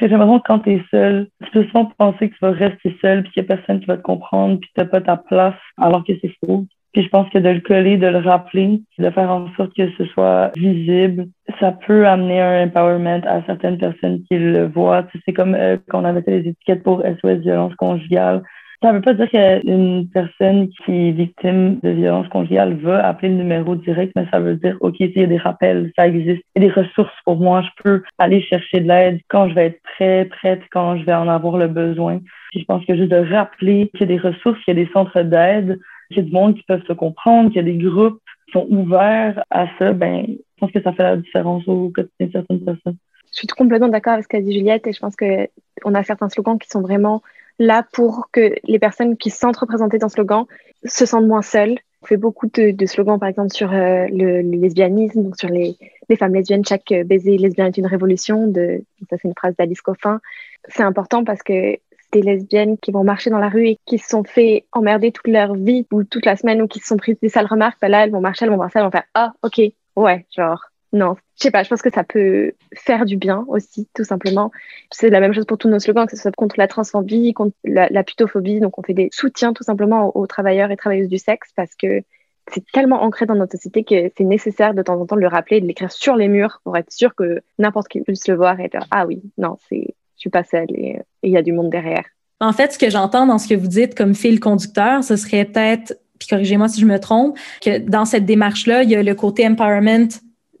[0.00, 2.96] J'ai l'impression que quand tu es seul, tu peux souvent penser que tu vas rester
[3.00, 5.16] seul, puis qu'il n'y a personne qui va te comprendre, puis tu n'as pas ta
[5.16, 6.66] place, alors que c'est faux.
[6.92, 9.90] Puis je pense que de le coller, de le rappeler, de faire en sorte que
[9.96, 11.26] ce soit visible,
[11.58, 15.06] ça peut amener un empowerment à certaines personnes qui le voient.
[15.24, 18.42] c'est comme euh, quand on avait fait les étiquettes pour SOS violence conjugale.
[18.82, 23.28] Ça ne veut pas dire qu'une personne qui est victime de violence conjugale va appeler
[23.28, 26.42] le numéro direct, mais ça veut dire, OK, s'il y a des rappels, ça existe.
[26.56, 27.62] Il y a des ressources pour moi.
[27.62, 31.14] Je peux aller chercher de l'aide quand je vais être très prête, quand je vais
[31.14, 32.18] en avoir le besoin.
[32.56, 34.90] je pense que juste de rappeler qu'il y a des ressources, qu'il y a des
[34.92, 35.78] centres d'aide,
[36.12, 38.52] qu'il y a du monde qui peuvent se comprendre, qu'il y a des groupes qui
[38.52, 42.32] sont ouverts à ça, ben, je pense que ça fait la différence au quotidien de
[42.32, 42.96] certaines personnes.
[43.32, 46.28] Je suis complètement d'accord avec ce qu'a dit Juliette et je pense qu'on a certains
[46.28, 47.22] slogans qui sont vraiment
[47.58, 50.44] là pour que les personnes qui se sentent représentées dans ce slogan
[50.84, 51.78] se sentent moins seules.
[52.02, 55.76] On fait beaucoup de, slogans, par exemple, sur euh, le, lesbianisme, donc sur les,
[56.08, 56.64] les, femmes lesbiennes.
[56.64, 58.48] Chaque baiser lesbien est une révolution.
[58.48, 60.20] De, ça, c'est une phrase d'Alice Coffin.
[60.68, 61.78] C'est important parce que
[62.12, 65.28] des lesbiennes qui vont marcher dans la rue et qui se sont fait emmerder toute
[65.28, 67.88] leur vie ou toute la semaine ou qui se sont prises des sales remarques, ben
[67.88, 69.60] là, elles vont marcher, elles vont voir ça, elles vont faire Ah, ok,
[69.96, 70.60] ouais, genre,
[70.92, 74.50] non, je sais pas, je pense que ça peut faire du bien aussi, tout simplement.
[74.90, 77.56] C'est la même chose pour tous nos slogans, que ce soit contre la transphobie, contre
[77.64, 78.60] la, putophobie.
[78.60, 82.02] Donc, on fait des soutiens tout simplement aux, travailleurs et travailleuses du sexe parce que
[82.50, 85.28] c'est tellement ancré dans notre société que c'est nécessaire de temps en temps de le
[85.28, 88.60] rappeler, de l'écrire sur les murs pour être sûr que n'importe qui puisse le voir
[88.60, 89.94] et dire Ah oui, non, c'est,
[90.30, 92.04] pas seule et il y a du monde derrière.
[92.40, 95.44] En fait, ce que j'entends dans ce que vous dites comme fil conducteur, ce serait
[95.44, 99.14] peut-être, puis corrigez-moi si je me trompe, que dans cette démarche-là, il y a le
[99.14, 100.08] côté empowerment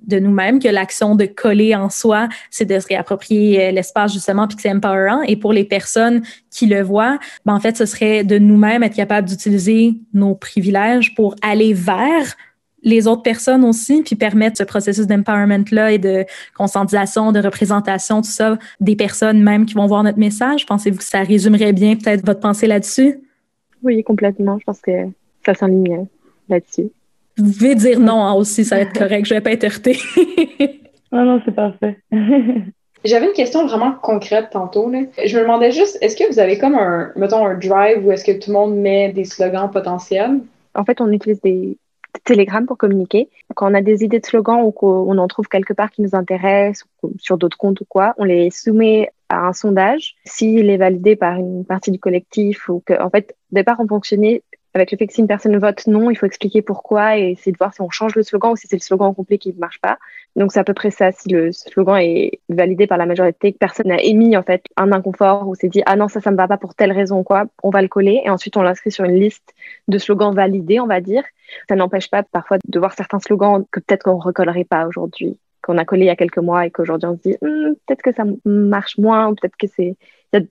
[0.06, 4.46] de nous-mêmes, que l'action de coller en soi, c'est de se réapproprier euh, l'espace justement,
[4.46, 5.22] puis que c'est empowerant.
[5.22, 8.96] Et pour les personnes qui le voient, ben, en fait, ce serait de nous-mêmes être
[8.96, 12.36] capable d'utiliser nos privilèges pour aller vers
[12.82, 16.24] les autres personnes aussi, puis permettre ce processus d'empowerment-là et de
[16.56, 20.66] conscientisation, de représentation, tout ça, des personnes même qui vont voir notre message.
[20.66, 23.20] Pensez-vous que ça résumerait bien peut-être votre pensée là-dessus?
[23.82, 24.58] Oui, complètement.
[24.58, 25.08] Je pense que
[25.44, 26.06] ça s'enligne
[26.48, 26.90] là-dessus.
[27.38, 29.26] Vous pouvez dire non hein, aussi, ça va être correct.
[29.26, 29.98] Je vais pas être heurtée.
[31.10, 31.98] non, non, c'est parfait.
[33.04, 34.88] J'avais une question vraiment concrète tantôt.
[34.88, 35.00] Là.
[35.24, 38.24] Je me demandais juste, est-ce que vous avez comme un, mettons, un drive où est-ce
[38.24, 40.40] que tout le monde met des slogans potentiels?
[40.74, 41.76] En fait, on utilise des
[42.24, 43.28] Telegram pour communiquer.
[43.54, 46.14] Quand on a des idées de slogans ou qu'on en trouve quelque part qui nous
[46.14, 46.84] intéresse,
[47.18, 50.14] sur d'autres comptes ou quoi, on les soumet à un sondage.
[50.24, 53.88] S'il est validé par une partie du collectif ou que, en fait, au départ, on
[53.88, 54.42] fonctionnait
[54.74, 57.52] avec le fait que si une personne vote non, il faut expliquer pourquoi et essayer
[57.52, 59.58] de voir si on change le slogan ou si c'est le slogan complet qui ne
[59.58, 59.98] marche pas.
[60.36, 61.12] Donc c'est à peu près ça.
[61.12, 64.92] Si le slogan est validé par la majorité, que personne n'a émis en fait un
[64.92, 67.44] inconfort ou s'est dit ah non ça ça me va pas pour telle raison quoi,
[67.62, 69.54] on va le coller et ensuite on l'inscrit sur une liste
[69.88, 71.24] de slogans validés, on va dire.
[71.68, 75.78] Ça n'empêche pas parfois de voir certains slogans que peut-être qu'on recollerait pas aujourd'hui qu'on
[75.78, 78.12] a collé il y a quelques mois et qu'aujourd'hui on se dit hmm, peut-être que
[78.12, 79.96] ça marche moins ou peut-être que c'est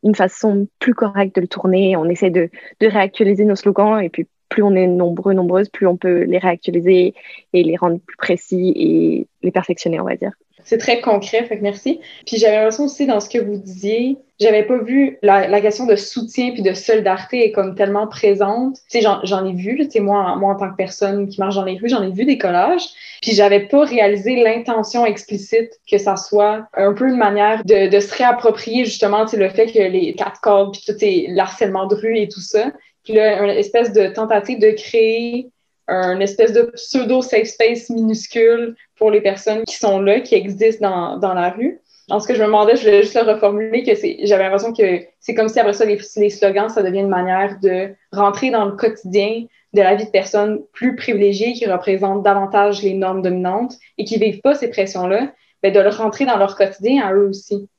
[0.03, 1.95] une façon plus correcte de le tourner.
[1.97, 5.87] On essaie de, de réactualiser nos slogans et puis plus on est nombreux, nombreuses, plus
[5.87, 7.13] on peut les réactualiser
[7.53, 10.31] et les rendre plus précis et les perfectionner, on va dire.
[10.63, 11.99] C'est très concret, fait que merci.
[12.25, 15.95] Puis j'avais l'impression aussi dans ce que vous disiez, j'avais pas vu la, question de
[15.95, 18.75] soutien puis de solidarité est comme tellement présente.
[18.89, 21.55] Tu sais, j'en ai vu, tu sais, moi, moi en tant que personne qui marche
[21.55, 22.85] dans les rues, j'en ai vu des collages.
[23.21, 28.15] Puis j'avais pas réalisé l'intention explicite que ça soit un peu une manière de, se
[28.15, 32.17] réapproprier justement, tu sais, le fait que les quatre cordes puis tout l'harcèlement de rue
[32.17, 32.71] et tout ça.
[33.03, 35.49] Puis là, une espèce de tentative de créer
[35.87, 40.89] un espèce de pseudo safe space minuscule pour les personnes qui sont là, qui existent
[40.89, 41.81] dans, dans la rue.
[42.09, 43.91] En ce que je me demandais, je voulais juste le reformuler, que
[44.23, 47.93] j'avais l'impression que c'est comme si après ça, les, slogans, ça devient une manière de
[48.11, 52.93] rentrer dans le quotidien de la vie de personnes plus privilégiées qui représentent davantage les
[52.93, 55.31] normes dominantes et qui vivent pas ces pressions-là,
[55.63, 57.69] ben, de le rentrer dans leur quotidien à eux aussi.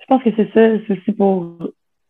[0.00, 1.58] Je pense que c'est ça, c'est aussi pour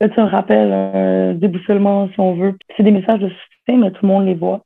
[0.00, 2.54] être un rappel, un déboussolement, si on veut.
[2.76, 4.62] C'est des messages de soutien, mais tout le monde les voit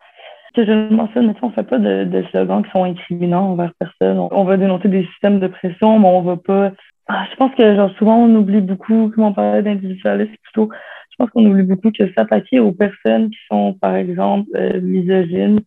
[0.56, 4.18] je le mentionne, on ne fait pas de, slogans qui sont incriminants envers personne.
[4.18, 6.72] On, va dénoncer des systèmes de pression, mais on va pas.
[7.08, 10.70] Ah, je pense que genre souvent on oublie beaucoup, comme on parlait d'individualisme plutôt,
[11.10, 15.60] je pense qu'on oublie beaucoup que s'attaquer aux personnes qui sont, par exemple, euh, misogynes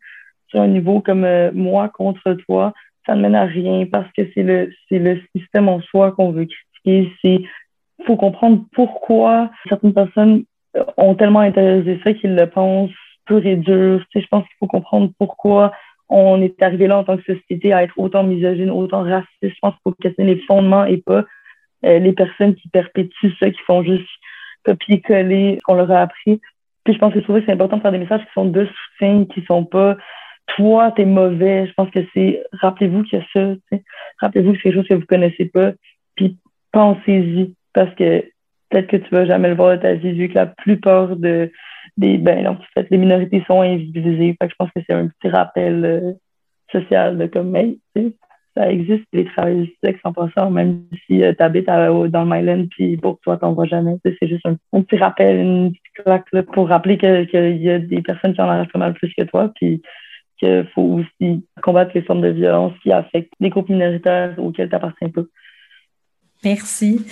[0.48, 2.74] sur un niveau comme euh, moi contre toi,
[3.06, 6.32] ça ne mène à rien parce que c'est le c'est le système en soi qu'on
[6.32, 7.12] veut critiquer.
[7.22, 7.42] C'est
[8.06, 10.44] faut comprendre pourquoi certaines personnes
[10.98, 12.92] ont tellement intéressé ça qu'ils le pensent
[13.26, 13.60] pur et.
[13.60, 13.72] Tu
[14.14, 15.72] sais, je pense qu'il faut comprendre pourquoi
[16.10, 19.28] on est arrivé là en tant que société à être autant misogyne, autant raciste.
[19.42, 21.26] Je pense qu'il faut questionner les fondements et pas
[21.86, 24.08] euh, les personnes qui perpétuent ça, qui font juste
[24.64, 26.40] copier-coller ce qu'on leur a appris.
[26.84, 29.44] Puis je pense que c'est important de faire des messages qui sont de soutien, qui
[29.46, 29.98] sont pas
[30.56, 31.68] toi, t'es mauvais.
[31.68, 33.56] Je pense que c'est rappelez-vous qu'il y a ça.
[34.20, 35.72] Rappelez-vous que c'est quelque chose que vous connaissez pas.
[36.16, 36.38] Puis
[36.72, 37.56] pensez-y.
[37.74, 38.24] Parce que
[38.70, 41.52] peut-être que tu vas jamais le voir de ta vie, vu que la plupart de
[41.98, 44.36] des ben en fait, les minorités sont invisibilisées.
[44.42, 46.14] Fait que je pense que c'est un petit rappel euh,
[46.72, 47.80] social de comme hey,
[48.56, 52.26] ça existe, les travailleurs du sexe en passant, même si euh, tu habites dans le
[52.26, 53.98] Myland, puis pour toi, t'en vois jamais.
[54.04, 58.34] C'est juste un, petit rappel, une petite claque pour rappeler qu'il y a des personnes
[58.34, 59.82] qui en arrachent pas mal plus que toi, puis
[60.38, 64.76] qu'il faut aussi combattre les formes de violence qui affectent les groupes minoritaires auxquels tu
[64.76, 65.24] n'appartiens pas.
[66.44, 67.06] Merci.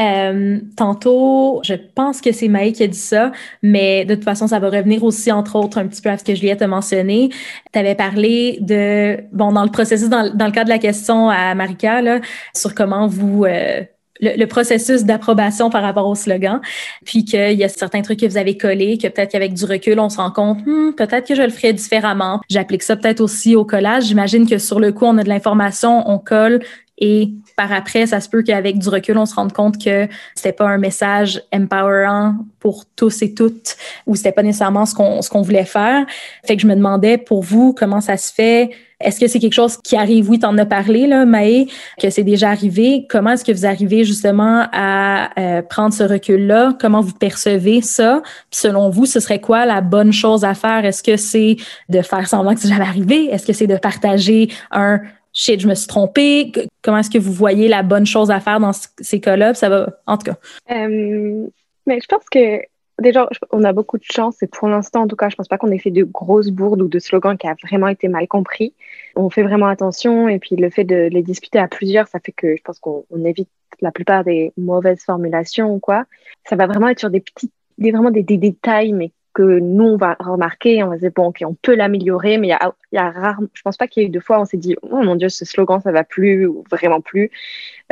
[0.00, 3.30] Euh, tantôt, je pense que c'est Maï qui a dit ça,
[3.62, 6.24] mais de toute façon, ça va revenir aussi, entre autres, un petit peu à ce
[6.24, 7.28] que Juliette a mentionné.
[7.72, 11.28] Tu avais parlé de, bon, dans le processus, dans, dans, le cadre de la question
[11.28, 12.20] à Marika, là,
[12.54, 13.82] sur comment vous, euh,
[14.22, 16.60] le, processus d'approbation par rapport au slogan,
[17.04, 19.98] puis qu'il y a certains trucs que vous avez collés, que peut-être qu'avec du recul,
[20.00, 22.40] on se rend compte, hmm, peut-être que je le ferais différemment.
[22.48, 24.04] J'applique ça peut-être aussi au collage.
[24.04, 26.60] J'imagine que sur le coup, on a de l'information, on colle
[26.98, 30.52] et par après, ça se peut qu'avec du recul, on se rende compte que c'était
[30.52, 35.30] pas un message empowerant pour tous et toutes, ou c'était pas nécessairement ce qu'on ce
[35.30, 36.06] qu'on voulait faire.
[36.44, 38.70] Fait que je me demandais pour vous comment ça se fait?
[39.02, 40.30] Est-ce que c'est quelque chose qui arrive?
[40.30, 41.66] Oui, tu en as parlé, là, Maë,
[42.00, 43.06] que c'est déjà arrivé.
[43.10, 46.76] Comment est-ce que vous arrivez justement à euh, prendre ce recul-là?
[46.80, 48.22] Comment vous percevez ça?
[48.50, 50.84] Puis selon vous, ce serait quoi la bonne chose à faire?
[50.84, 51.56] Est-ce que c'est
[51.88, 53.24] de faire semblant que c'est jamais arrivé?
[53.32, 55.00] Est-ce que c'est de partager un
[55.32, 56.52] shit, je me suis trompée.
[56.82, 59.54] Comment est-ce que vous voyez la bonne chose à faire dans ces cas-là?
[59.54, 60.36] Ça va, en tout cas.
[60.70, 61.46] Euh,
[61.86, 62.60] mais je pense que
[63.00, 65.58] déjà, on a beaucoup de chance et pour l'instant, en tout cas, je pense pas
[65.58, 68.74] qu'on ait fait de grosses bourdes ou de slogans qui a vraiment été mal compris.
[69.16, 72.32] On fait vraiment attention et puis le fait de les discuter à plusieurs, ça fait
[72.32, 73.48] que je pense qu'on évite
[73.80, 76.04] la plupart des mauvaises formulations ou quoi.
[76.48, 79.96] Ça va vraiment être sur des petits, des, vraiment des détails, mais que nous, on
[79.96, 82.74] va remarquer, on va se dire, bon, ok, on peut l'améliorer, mais il y a,
[82.92, 84.76] y a rarement, je pense pas qu'il y ait eu deux fois, on s'est dit,
[84.82, 87.30] oh mon Dieu, ce slogan, ça va plus, ou vraiment plus.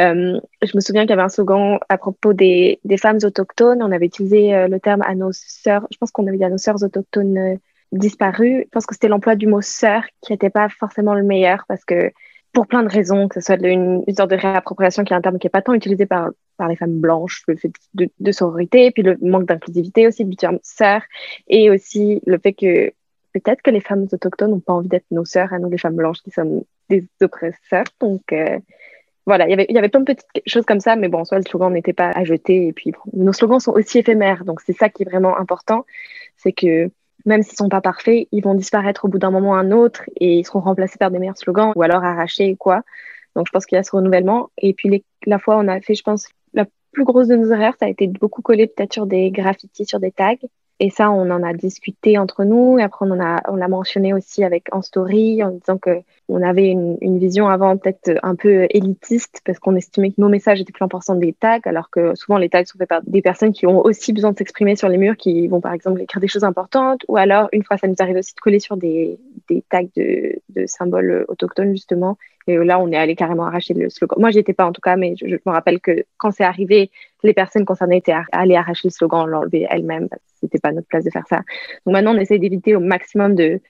[0.01, 3.83] Euh, je me souviens qu'il y avait un slogan à propos des, des femmes autochtones,
[3.83, 6.51] on avait utilisé euh, le terme à nos sœurs, je pense qu'on avait dit à
[6.51, 7.57] nos sœurs autochtones euh,
[7.93, 8.65] disparues.
[8.65, 11.85] Je pense que c'était l'emploi du mot sœur qui n'était pas forcément le meilleur parce
[11.85, 12.13] que
[12.53, 15.21] pour plein de raisons, que ce soit une, une sorte de réappropriation qui est un
[15.21, 18.33] terme qui n'est pas tant utilisé par, par les femmes blanches, le fait de, de
[18.33, 21.03] sororité, puis le manque d'inclusivité aussi du terme sœur,
[21.49, 22.93] et aussi le fait que
[23.33, 25.97] peut-être que les femmes autochtones n'ont pas envie d'être nos sœurs, à nous les femmes
[25.97, 27.85] blanches qui sommes des oppresseurs.
[28.01, 28.59] Donc euh,
[29.27, 31.73] voilà, il y avait plein de petites choses comme ça, mais bon, soit le slogan
[31.73, 35.03] n'était pas à jeter, et puis nos slogans sont aussi éphémères, donc c'est ça qui
[35.03, 35.87] est vraiment important,
[36.37, 36.91] c'est que
[37.27, 40.05] même s'ils sont pas parfaits, ils vont disparaître au bout d'un moment ou un autre
[40.17, 42.83] et ils seront remplacés par des meilleurs slogans ou alors arrachés quoi.
[43.37, 44.51] Donc je pense qu'il y a ce renouvellement.
[44.59, 46.29] Et puis la fois on a fait, je pense,
[46.93, 49.87] plus grosse de nos erreurs, ça a été de beaucoup coller peut-être sur des graffitis,
[49.87, 50.37] sur des tags.
[50.83, 52.79] Et ça, on en a discuté entre nous.
[52.81, 56.01] Après, on l'a mentionné aussi avec en story en disant que
[56.31, 60.61] on avait une, vision avant peut-être un peu élitiste parce qu'on estimait que nos messages
[60.61, 63.53] étaient plus importants des tags, alors que souvent les tags sont faits par des personnes
[63.53, 66.29] qui ont aussi besoin de s'exprimer sur les murs, qui vont par exemple écrire des
[66.29, 69.19] choses importantes, ou alors une fois ça nous arrive aussi de coller sur des,
[69.69, 72.17] tags de symboles autochtones justement.
[72.47, 74.19] Et là, on est allé carrément arracher le slogan.
[74.19, 76.91] Moi, j'étais pas en tout cas, mais je, me rappelle que quand c'est arrivé,
[77.23, 80.09] les personnes concernées étaient allées arracher le slogan, l'enlever elles-mêmes.
[80.41, 81.43] C'était pas notre place de faire ça.
[81.85, 83.61] Donc maintenant, on essaie d'éviter au maximum de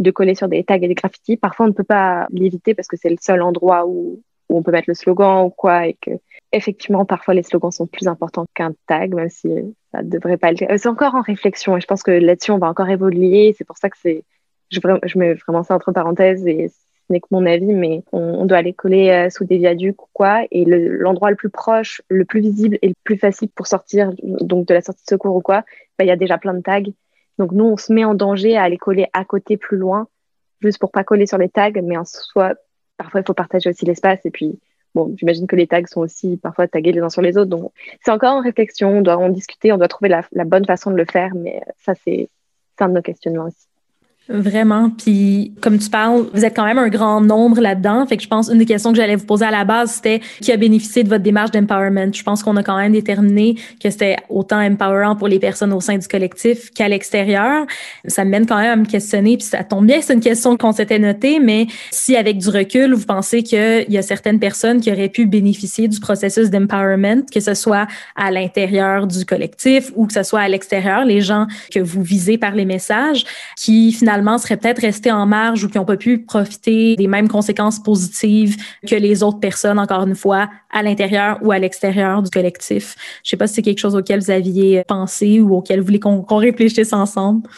[0.00, 1.36] de coller sur des tags et des graffitis.
[1.36, 4.62] Parfois, on ne peut pas l'éviter parce que c'est le seul endroit où, où, on
[4.62, 6.12] peut mettre le slogan ou quoi, et que
[6.52, 9.48] effectivement, parfois, les slogans sont plus importants qu'un tag, même si
[9.92, 12.58] ça ne devrait pas le C'est encore en réflexion et je pense que là-dessus, on
[12.58, 13.54] va encore évoluer.
[13.56, 14.24] C'est pour ça que c'est,
[14.70, 16.70] je, je, mets vraiment ça entre parenthèses et
[17.12, 20.42] n'est que mon avis, mais on, doit aller coller euh, sous des viaducs ou quoi.
[20.50, 24.66] Et l'endroit le, plus proche, le plus visible et le plus facile pour sortir, donc
[24.66, 25.64] de la sortie de secours ou quoi,
[25.98, 26.82] bah, il y a déjà plein de tags.
[27.38, 30.08] Donc nous, on se met en danger à aller coller à côté plus loin,
[30.60, 32.54] juste pour pas coller sur les tags, mais en soi,
[32.96, 34.20] parfois il faut partager aussi l'espace.
[34.24, 34.58] Et puis,
[34.94, 37.50] bon, j'imagine que les tags sont aussi parfois tagués les uns sur les autres.
[37.50, 37.72] Donc
[38.04, 40.90] c'est encore en réflexion, on doit en discuter, on doit trouver la, la bonne façon
[40.90, 42.28] de le faire, mais ça, c'est
[42.78, 43.69] un de nos questionnements aussi.
[44.32, 44.90] Vraiment.
[44.90, 48.06] Puis, comme tu parles, vous êtes quand même un grand nombre là-dedans.
[48.06, 50.20] Fait que je pense une des questions que j'allais vous poser à la base, c'était
[50.40, 52.12] qui a bénéficié de votre démarche d'empowerment?
[52.14, 55.80] Je pense qu'on a quand même déterminé que c'était autant empowerant pour les personnes au
[55.80, 57.66] sein du collectif qu'à l'extérieur.
[58.06, 59.36] Ça me mène quand même à me questionner.
[59.36, 62.94] Puis ça tombe bien, c'est une question qu'on s'était notée, mais si avec du recul,
[62.94, 67.40] vous pensez qu'il y a certaines personnes qui auraient pu bénéficier du processus d'empowerment, que
[67.40, 71.80] ce soit à l'intérieur du collectif ou que ce soit à l'extérieur, les gens que
[71.80, 73.24] vous visez par les messages,
[73.56, 77.28] qui finalement seraient peut-être restés en marge ou qui n'ont pas pu profiter des mêmes
[77.28, 78.56] conséquences positives
[78.86, 82.96] que les autres personnes, encore une fois, à l'intérieur ou à l'extérieur du collectif.
[83.24, 85.86] Je ne sais pas si c'est quelque chose auquel vous aviez pensé ou auquel vous
[85.86, 87.48] voulez qu'on réfléchisse ensemble.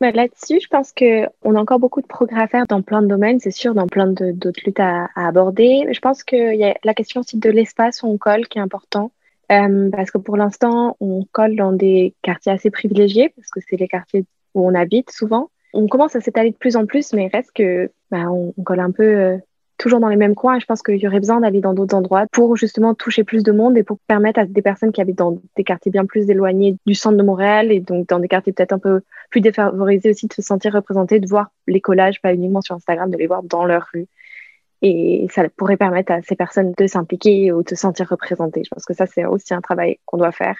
[0.00, 3.08] Ben, là-dessus, je pense qu'on a encore beaucoup de progrès à faire dans plein de
[3.08, 5.88] domaines, c'est sûr, dans plein d'autres luttes à, aborder.
[5.90, 8.62] Je pense qu'il y a la question aussi de l'espace où on colle qui est
[8.62, 9.10] important.
[9.50, 13.76] Euh, parce que pour l'instant, on colle dans des quartiers assez privilégiés, parce que c'est
[13.76, 17.28] les quartiers où on habite souvent on commence à s'étaler de plus en plus, mais
[17.32, 19.36] reste que bah, on, colle un peu euh,
[19.78, 20.58] toujours dans les mêmes coins.
[20.58, 23.52] Je pense qu'il y aurait besoin d'aller dans d'autres endroits pour justement toucher plus de
[23.52, 26.76] monde et pour permettre à des personnes qui habitent dans des quartiers bien plus éloignés
[26.86, 29.00] du centre de Montréal et donc dans des quartiers peut-être un peu
[29.30, 33.10] plus défavorisés aussi de se sentir représentés, de voir les collages, pas uniquement sur Instagram,
[33.10, 34.06] de les voir dans leur rue.
[34.80, 38.62] Et ça pourrait permettre à ces personnes de s'impliquer ou de se sentir représentées.
[38.64, 40.56] Je pense que ça, c'est aussi un travail qu'on doit faire.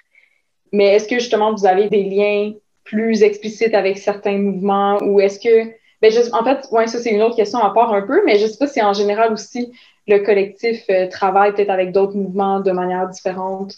[0.72, 2.52] Mais est-ce que justement vous avez des liens
[2.88, 5.70] plus explicites avec certains mouvements ou est-ce que
[6.00, 8.46] ben, en fait, ouais, ça c'est une autre question à part un peu, mais je
[8.46, 9.72] sais pas si en général aussi
[10.06, 13.74] le collectif euh, travaille peut-être avec d'autres mouvements de manière différente.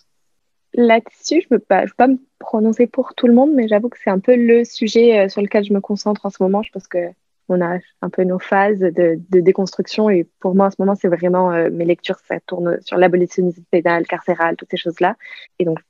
[0.74, 1.64] Là-dessus, je ne peux,
[1.96, 5.18] pas, me prononcer pour tout le monde, mais j'avoue que c'est un peu le sujet
[5.18, 6.62] euh, sur lequel je me concentre en ce moment.
[6.62, 7.08] Je pense que
[7.48, 11.08] on a un peu nos phases de, déconstruction et pour moi en ce moment c'est
[11.08, 15.16] vraiment euh, mes lectures ça tourne sur l'abolitionnisme pénal, carcéral, toutes ces choses-là
[15.58, 15.80] et donc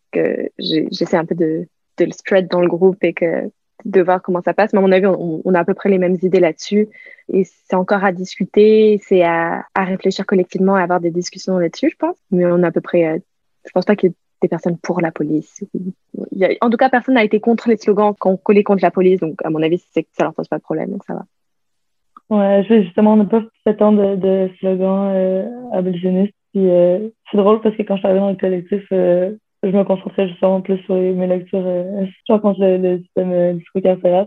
[0.58, 1.66] j'essaie un peu de,
[2.00, 3.50] de, le spread dans le groupe et que
[3.84, 4.72] de voir comment ça passe.
[4.72, 6.88] Mais à mon avis, on, a à peu près les mêmes idées là-dessus.
[7.32, 11.96] Et c'est encore à discuter, c'est à, réfléchir collectivement, à avoir des discussions là-dessus, je
[11.96, 12.16] pense.
[12.30, 13.18] Mais on a à peu près, euh,
[13.66, 15.64] je pense pas qu'il y ait des personnes pour la police.
[16.60, 19.20] En tout cas, personne n'a été contre les slogans qu'on collait contre la police.
[19.20, 20.90] Donc, à mon avis, c'est que ça leur pose pas de problème.
[20.90, 21.24] Donc, ça va.
[22.30, 26.34] Ouais, justement, on n'a pas fait de, slogans euh, abolitionnistes.
[26.56, 30.28] Euh, c'est drôle parce que quand je arrivée dans le collectif, euh, je me concentrais
[30.28, 32.06] justement plus sur mes lectures euh,
[32.38, 34.26] contre le, le système euh, carcéral.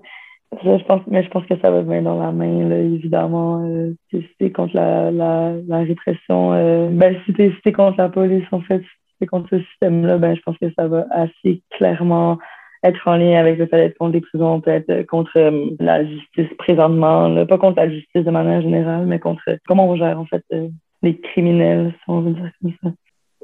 [0.63, 3.65] Je pense, mais je pense que ça va venir dans la main, là, évidemment.
[3.65, 8.45] Euh, si c'est contre la, la, la répression, euh, ben, si t'es contre la police,
[8.51, 8.83] en fait,
[9.19, 12.37] si contre ce système-là, ben, je pense que ça va assez clairement
[12.83, 16.05] être en lien avec le fait d'être contre les prisons, peut-être euh, contre euh, la
[16.05, 20.19] justice présentement, là, pas contre la justice de manière générale, mais contre comment on gère,
[20.19, 20.43] en fait,
[21.01, 22.89] les criminels, si on veut dire comme ça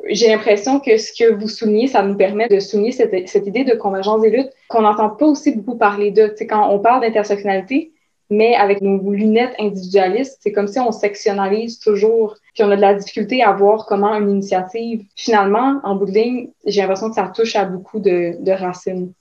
[0.10, 3.64] j'ai l'impression que ce que vous soulignez, ça nous permet de souligner cette, cette idée
[3.64, 6.34] de convergence des luttes qu'on n'entend pas aussi beaucoup parler de.
[6.36, 7.92] sais, quand on parle d'intersectionnalité,
[8.30, 12.82] mais avec nos lunettes individualistes, c'est comme si on sectionnalise toujours, puis on a de
[12.82, 17.16] la difficulté à voir comment une initiative, finalement, en bout de ligne, j'ai l'impression que
[17.16, 19.14] ça touche à beaucoup de, de racines.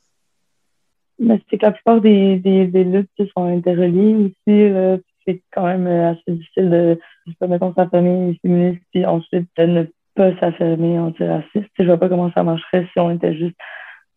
[1.19, 5.03] Mais c'est que la plupart des, des, luttes sont interreliées aussi.
[5.27, 9.49] C'est quand même assez difficile de, je sais pas, mettons, sa famille féministe, puis ensuite
[9.57, 9.85] de ne
[10.19, 11.71] pas s'affirmer antiraciste.
[11.79, 13.57] Je vois pas comment ça marcherait si on était juste.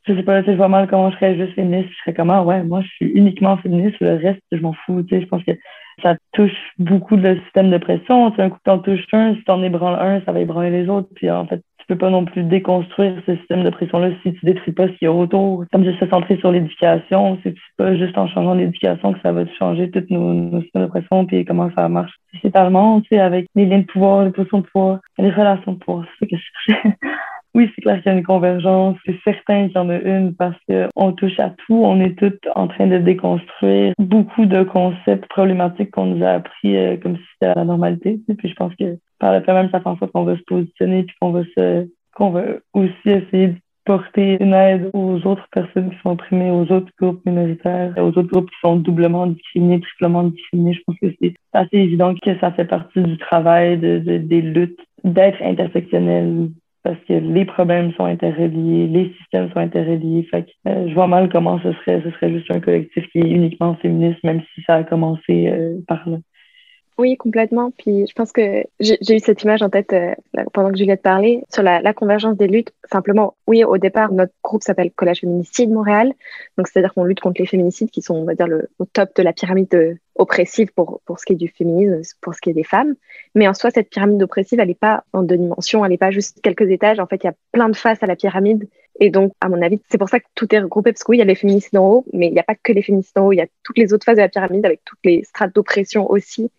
[0.08, 1.90] Je sais pas, je vois mal comment je serais juste féministe.
[1.92, 5.06] Je serais comment, ah ouais, moi, je suis uniquement féministe, le reste, je m'en fous.
[5.10, 5.52] Je pense que
[6.02, 8.34] ça touche beaucoup le système de pression.
[8.36, 11.10] C'est un coup, t'en touches un, si t'en ébranles un, ça va ébranler les autres.
[11.16, 11.62] Puis en fait,
[11.92, 15.06] peux pas non plus déconstruire ce système de pression-là si tu détruis pas ce qu'il
[15.06, 15.66] y a autour.
[15.74, 19.46] Comme je se centrer sur l'éducation, c'est pas juste en changeant l'éducation que ça va
[19.60, 23.48] changer tous nos, nos systèmes de pression puis comment ça marche sociétalement, tu sais, avec
[23.56, 26.06] les liens de pouvoir, les positions de pouvoir, les relations de pouvoir.
[26.20, 26.74] C'est que je
[27.54, 28.98] Oui, c'est clair qu'il y a une convergence.
[29.06, 31.82] C'est certain qu'il y en a une parce qu'on touche à tout.
[31.84, 36.78] On est toutes en train de déconstruire beaucoup de concepts problématiques qu'on nous a appris
[36.78, 38.22] euh, comme si c'était la normalité.
[38.38, 40.44] Puis je pense que par le fait même, ça fait en sorte qu'on va se
[40.44, 45.48] positionner puis qu'on va se qu'on va aussi essayer de porter une aide aux autres
[45.52, 49.82] personnes qui sont opprimées, aux autres groupes minoritaires, aux autres groupes qui sont doublement discriminés,
[49.82, 50.74] triplement discriminés.
[50.74, 54.42] Je pense que c'est assez évident que ça fait partie du travail de, de des
[54.42, 56.50] luttes d'être intersectionnel,
[56.84, 60.28] parce que les problèmes sont interreliés, les systèmes sont interreliés.
[60.32, 63.20] Fait que, euh, je vois mal comment ce serait, ce serait juste un collectif qui
[63.20, 66.18] est uniquement féministe, même si ça a commencé euh, par là.
[66.98, 67.72] Oui, complètement.
[67.72, 70.14] Puis je pense que j'ai eu cette image en tête euh,
[70.54, 72.74] pendant que Juliette parlait sur la, convergence des luttes.
[72.92, 76.14] Simplement, oui, au départ, notre groupe s'appelle Collège Féminicide Montréal.
[76.58, 79.24] Donc, c'est-à-dire qu'on lutte contre les féminicides qui sont, on va dire, au top de
[79.24, 82.64] la pyramide oppressive pour, pour ce qui est du féminisme, pour ce qui est des
[82.64, 82.96] femmes.
[83.34, 86.12] Mais en soi, cette pyramide oppressive, elle n'est pas en deux dimensions, elle n'est pas
[86.12, 87.00] juste quelques étages.
[87.00, 88.70] En fait, il y a plein de faces à la pyramide.
[89.00, 91.18] Et donc, à mon avis, c'est pour ça que tout est regroupé, parce que oui,
[91.18, 93.28] y a les féminicides en haut, mais il n'y a pas que les féminicides en
[93.28, 95.56] haut, il y a toutes les autres phases de la pyramide avec toutes les strates
[95.56, 96.52] d'oppression aussi.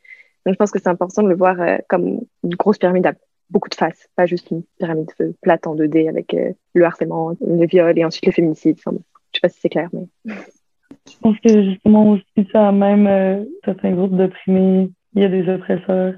[0.44, 3.12] Donc, je pense que c'est important de le voir euh, comme une grosse pyramide à
[3.48, 7.66] beaucoup de faces, pas juste une pyramide plate en 2D avec euh, le harcèlement, le
[7.66, 8.76] viol et ensuite le féminicide.
[8.84, 10.34] Je sais pas si c'est clair, mais.
[11.08, 15.48] Je pense que justement aussi, ça, même euh, certains groupes d'opprimés, il y a des
[15.48, 16.14] oppresseurs.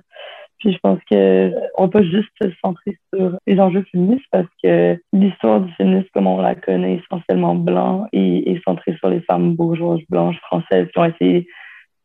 [0.58, 4.98] Puis je pense que on peut juste se centrer sur les enjeux féministes parce que
[5.12, 10.00] l'histoire du féminisme, comme on la connaît, essentiellement blanc et centrée sur les femmes bourgeoises
[10.08, 11.46] blanches françaises qui ont essayé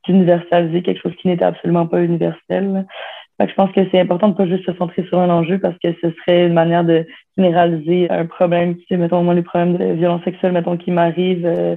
[0.06, 2.86] d'universaliser quelque chose qui n'était absolument pas universel.
[3.40, 5.94] je pense que c'est important de pas juste se centrer sur un enjeu parce que
[6.02, 7.06] ce serait une manière de
[7.38, 11.76] généraliser un problème qui, mettons, moi, les problèmes de violence sexuelle, mettons, qui m'arrivent, euh,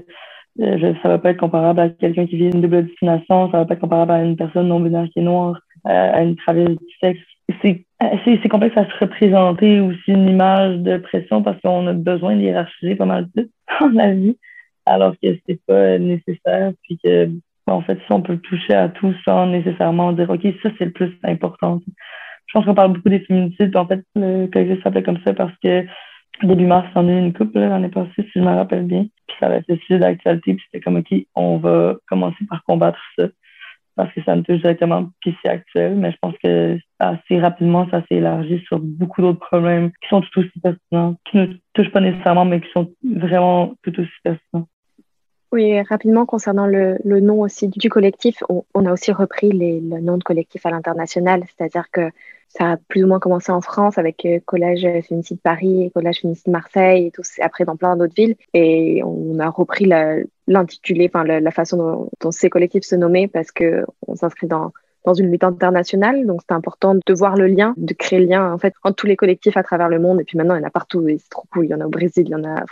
[0.59, 3.65] je, ça va pas être comparable à quelqu'un qui vit une double discrimination, ça va
[3.65, 6.79] pas être comparable à une personne non binaire qui est noire, euh, à une travailleuse
[6.79, 7.21] du sexe.
[7.63, 7.85] C'est
[8.25, 12.97] c'est complexe à se représenter aussi une image de pression parce qu'on a besoin d'hiérarchiser
[12.97, 13.49] pas mal de
[13.81, 14.37] dans la vie,
[14.87, 17.31] alors que c'est pas nécessaire, puis que
[17.67, 20.91] en fait, ça, on peut toucher à tout sans nécessairement dire, OK, ça, c'est le
[20.93, 21.81] plus important.
[22.47, 23.75] Je pense qu'on parle beaucoup des féminicides.
[23.77, 25.87] En fait, le collectif s'appelait comme ça parce que
[26.43, 29.07] début mars, on a eu une couple l'année passée, si je me rappelle bien.
[29.27, 30.55] Puis ça avait été sujet d'actualité.
[30.55, 33.29] Puis c'était comme, OK, on va commencer par combattre ça
[33.95, 35.97] parce que ça me touche directement, puis c'est actuel.
[35.97, 40.23] Mais je pense que assez rapidement, ça s'est élargi sur beaucoup d'autres problèmes qui sont
[40.23, 44.67] tout aussi pertinents, qui ne touchent pas nécessairement, mais qui sont vraiment tout aussi pertinents.
[45.53, 50.25] Oui, rapidement, concernant le, nom aussi du collectif, on, a aussi repris le nom de
[50.25, 52.11] collectif à l'international, c'est-à-dire que
[52.49, 56.21] ça a plus ou moins commencé en France avec euh, Collège Féminicide Paris et Collège
[56.21, 58.37] Féminicide Marseille et tout, après dans plein d'autres villes.
[58.55, 59.87] Et on a repris
[60.47, 64.73] l'intitulé, enfin la, façon dont, ces collectifs se nommaient parce que on s'inscrit dans
[65.15, 66.27] une lutte internationale.
[66.27, 69.07] Donc, c'est important de voir le lien, de créer le lien, en fait, entre tous
[69.07, 70.21] les collectifs à travers le monde.
[70.21, 71.07] Et puis maintenant, il y en a partout.
[71.09, 71.67] Et c'est trop cool.
[71.67, 72.65] Il y en a au Brésil, il y en a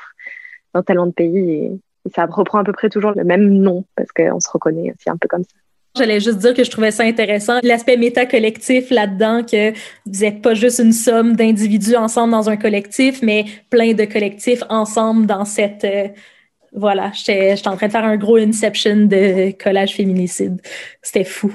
[0.73, 1.79] dans tellement de pays.
[2.15, 5.17] Ça reprend à peu près toujours le même nom parce qu'on se reconnaît aussi un
[5.17, 5.57] peu comme ça.
[5.97, 9.73] J'allais juste dire que je trouvais ça intéressant, l'aspect méta-collectif là-dedans, que
[10.07, 14.63] vous n'êtes pas juste une somme d'individus ensemble dans un collectif, mais plein de collectifs
[14.69, 15.85] ensemble dans cette...
[15.85, 16.09] Euh,
[16.73, 20.61] voilà, j'étais en train de faire un gros inception de collage féminicide.
[21.03, 21.53] C'était fou.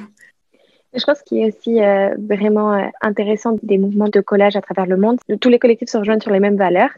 [0.96, 4.86] Je pense qu'il est aussi euh, vraiment euh, intéressant des mouvements de collage à travers
[4.86, 5.20] le monde.
[5.42, 6.92] Tous les collectifs se rejoignent sur les mêmes valeurs,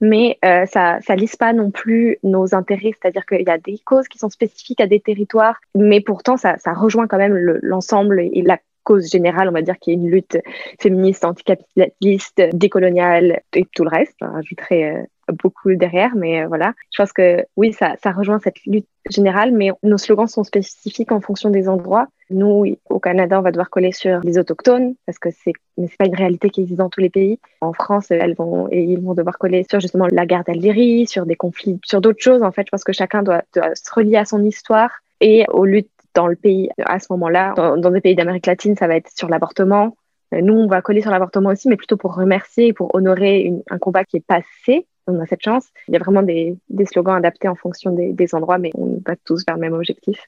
[0.00, 2.92] mais euh, ça ne lisse pas non plus nos intérêts.
[3.00, 6.56] C'est-à-dire qu'il y a des causes qui sont spécifiques à des territoires, mais pourtant ça,
[6.58, 10.08] ça rejoint quand même l'ensemble et la cause générale, on va dire, qui est une
[10.08, 10.38] lutte
[10.78, 14.16] féministe, anticapitaliste, décoloniale et tout le reste.
[14.20, 16.74] Je rajouterai beaucoup derrière, mais euh, voilà.
[16.92, 21.20] Je pense que oui, ça, rejoint cette lutte générale, mais nos slogans sont spécifiques en
[21.20, 22.06] fonction des endroits.
[22.30, 25.96] Nous, au Canada, on va devoir coller sur les autochtones parce que c'est, mais c'est
[25.96, 27.40] pas une réalité qui existe dans tous les pays.
[27.60, 31.26] En France, elles vont et ils vont devoir coller sur justement la guerre d'Algérie, sur
[31.26, 32.42] des conflits, sur d'autres choses.
[32.42, 35.90] En fait, je pense que chacun doit, se relier à son histoire et aux luttes
[36.14, 37.54] dans le pays à ce moment-là.
[37.56, 39.96] Dans, dans des pays d'Amérique latine, ça va être sur l'avortement.
[40.32, 43.78] Nous, on va coller sur l'avortement aussi, mais plutôt pour remercier et pour honorer un
[43.78, 45.66] combat qui est passé on a cette chance.
[45.88, 46.56] Il y a vraiment des,
[46.86, 50.18] slogans adaptés en fonction des, endroits, mais on va tous vers le même objectif.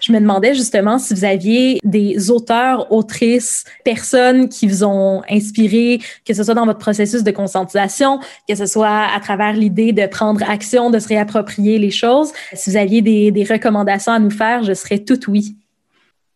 [0.00, 6.00] Je me demandais justement si vous aviez des auteurs, autrices, personnes qui vous ont inspiré,
[6.26, 10.06] que ce soit dans votre processus de conscientisation, que ce soit à travers l'idée de
[10.06, 12.32] prendre action, de se réapproprier les choses.
[12.54, 15.56] Si vous aviez des, des recommandations à nous faire, je serais toute oui.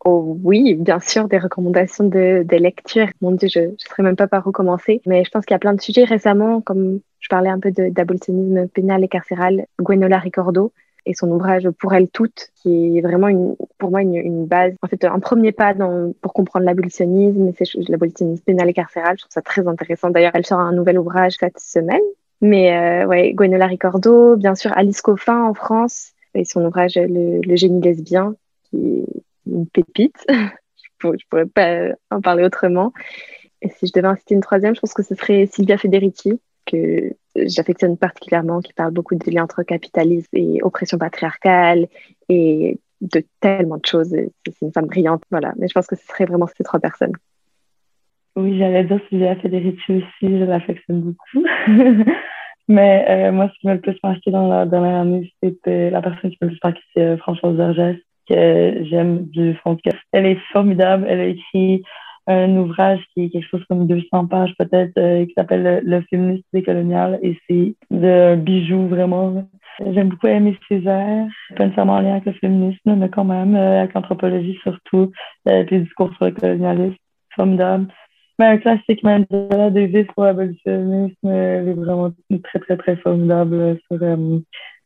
[0.04, 3.08] Oh, oui, bien sûr, des recommandations de, de lecture.
[3.20, 5.02] Mon Dieu, je ne saurais même pas par où commencer.
[5.06, 7.70] Mais je pense qu'il y a plein de sujets récemment, comme je parlais un peu
[7.72, 10.72] d'abolitionnisme pénal et carcéral, Gwenola Ricordo
[11.06, 14.88] et son ouvrage Pour elle toutes, qui est vraiment une, pour moi une, base, en
[14.88, 15.74] fait un premier pas
[16.20, 19.16] pour comprendre l'abolitionnisme, c'est l'abolitionnisme pénal et carcéral.
[19.16, 20.10] Je trouve ça très intéressant.
[20.10, 22.02] D'ailleurs, elle sort un nouvel ouvrage cette semaine.
[22.40, 27.56] Mais euh, ouais, Gwenola Ricordo, bien sûr Alice Coffin en France et son ouvrage Le,
[27.56, 29.04] génie lesbien, qui
[29.46, 30.24] une pépite.
[30.28, 32.92] je, ne pourrais pas en parler autrement.
[33.62, 36.38] Et si je devais en citer une troisième, je pense que ce serait Silvia Federici,
[36.70, 41.86] que j'affectionne particulièrement, qui parle beaucoup des liens entre capitalisme et oppression patriarcale
[42.28, 44.08] et de tellement de choses.
[44.10, 45.52] C'est une femme brillante, voilà.
[45.58, 47.12] Mais je pense que ce serait vraiment ces trois personnes.
[48.36, 51.44] Oui, j'allais dire Silvia Federici aussi, je l'affectionne beaucoup.
[52.68, 56.02] Mais euh, moi, ce qui m'a le plus marqué dans la dernière année, c'était la
[56.02, 57.96] personne qui m'a le plus marqué, c'est euh, Françoise Vergès,
[58.28, 59.98] que j'aime du fond de cœur.
[60.12, 61.06] Elle est formidable.
[61.08, 61.82] Elle a écrit
[62.28, 66.44] un ouvrage qui est quelque chose comme 200 pages peut-être, euh, qui s'appelle Le, féminisme
[66.52, 69.48] décolonial et c'est un bijou vraiment.
[69.80, 71.26] J'aime beaucoup aimer Césaire,
[71.56, 75.10] pas nécessairement en lien avec le féminisme, mais quand même, euh, avec l'anthropologie surtout,
[75.46, 76.96] avec les discours sur le colonialisme,
[77.34, 77.86] formidable.
[78.38, 82.12] Mais un classique Mandela Davis pour l'abolitionnisme, elle est vraiment
[82.44, 84.38] très, très, très formidable sur euh,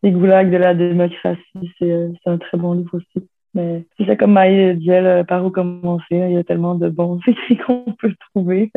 [0.03, 1.43] les goulags de la démocratie.
[1.79, 3.29] C'est un très bon livre aussi.
[3.55, 6.05] Mais c'est comme Maï disait, par où commencer?
[6.11, 8.71] Il y a tellement de bons écrits qu'on peut trouver.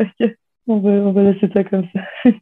[0.66, 2.30] on, va, on va laisser ça comme ça.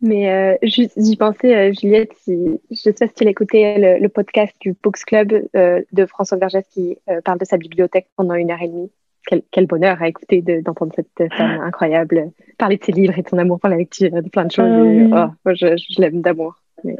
[0.00, 4.08] Mais euh, j'y pensais, euh, Juliette, si, je sais pas si tu as écouté le,
[4.08, 8.34] podcast du Books Club euh, de François Vergès qui euh, parle de sa bibliothèque pendant
[8.34, 8.90] une heure et demie.
[9.26, 13.28] Quel, quel bonheur à écouter d'entendre cette femme incroyable parler de ses livres et de
[13.28, 15.10] son amour pour la lecture, de plein de choses.
[15.12, 16.56] Ah oh, je, je l'aime d'amour.
[16.84, 16.94] Oui,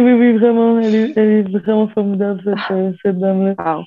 [0.00, 0.78] oui, oui, vraiment.
[0.80, 3.84] Elle est, elle est vraiment formidable, cette, euh, cette dame-là.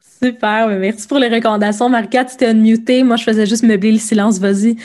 [0.00, 1.88] Super, merci pour les recommandations.
[1.88, 3.02] Marika, tu t'es unmutée.
[3.02, 4.38] Moi, je faisais juste meubler le silence.
[4.38, 4.76] Vas-y.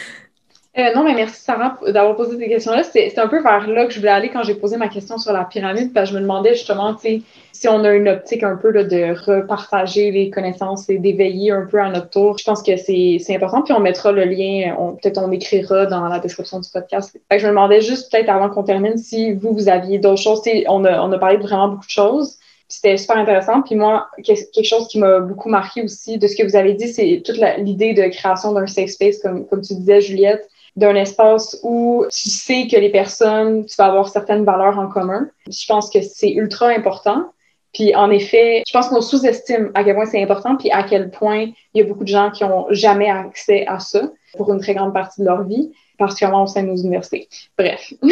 [0.77, 2.83] Euh, non, mais merci Sarah d'avoir posé ces questions-là.
[2.83, 5.33] C'est un peu vers là que je voulais aller quand j'ai posé ma question sur
[5.33, 8.83] la pyramide, que je me demandais justement, si on a une optique un peu là,
[8.83, 13.35] de repartager les connaissances et d'éveiller un peu à notre tour, je pense que c'est
[13.35, 13.63] important.
[13.63, 17.17] Puis on mettra le lien, peut-être on écrira dans la description du podcast.
[17.31, 20.43] je me demandais juste peut-être avant qu'on termine si vous, vous aviez d'autres choses.
[20.67, 22.37] On a, on a parlé de vraiment beaucoup de choses.
[22.67, 23.63] C'était super intéressant.
[23.63, 26.89] Puis moi, quelque chose qui m'a beaucoup marqué aussi de ce que vous avez dit,
[26.89, 30.47] c'est toute l'idée de création d'un safe space, comme, comme tu disais, Juliette,
[30.77, 35.27] d'un espace où tu sais que les personnes, tu vas avoir certaines valeurs en commun.
[35.49, 37.25] Je pense que c'est ultra important.
[37.73, 41.09] Puis en effet, je pense qu'on sous-estime à quel point c'est important, puis à quel
[41.09, 44.03] point il y a beaucoup de gens qui ont jamais accès à ça
[44.37, 47.27] pour une très grande partie de leur vie particulièrement au sein de nos universités.
[47.57, 47.91] Bref.
[48.03, 48.07] euh,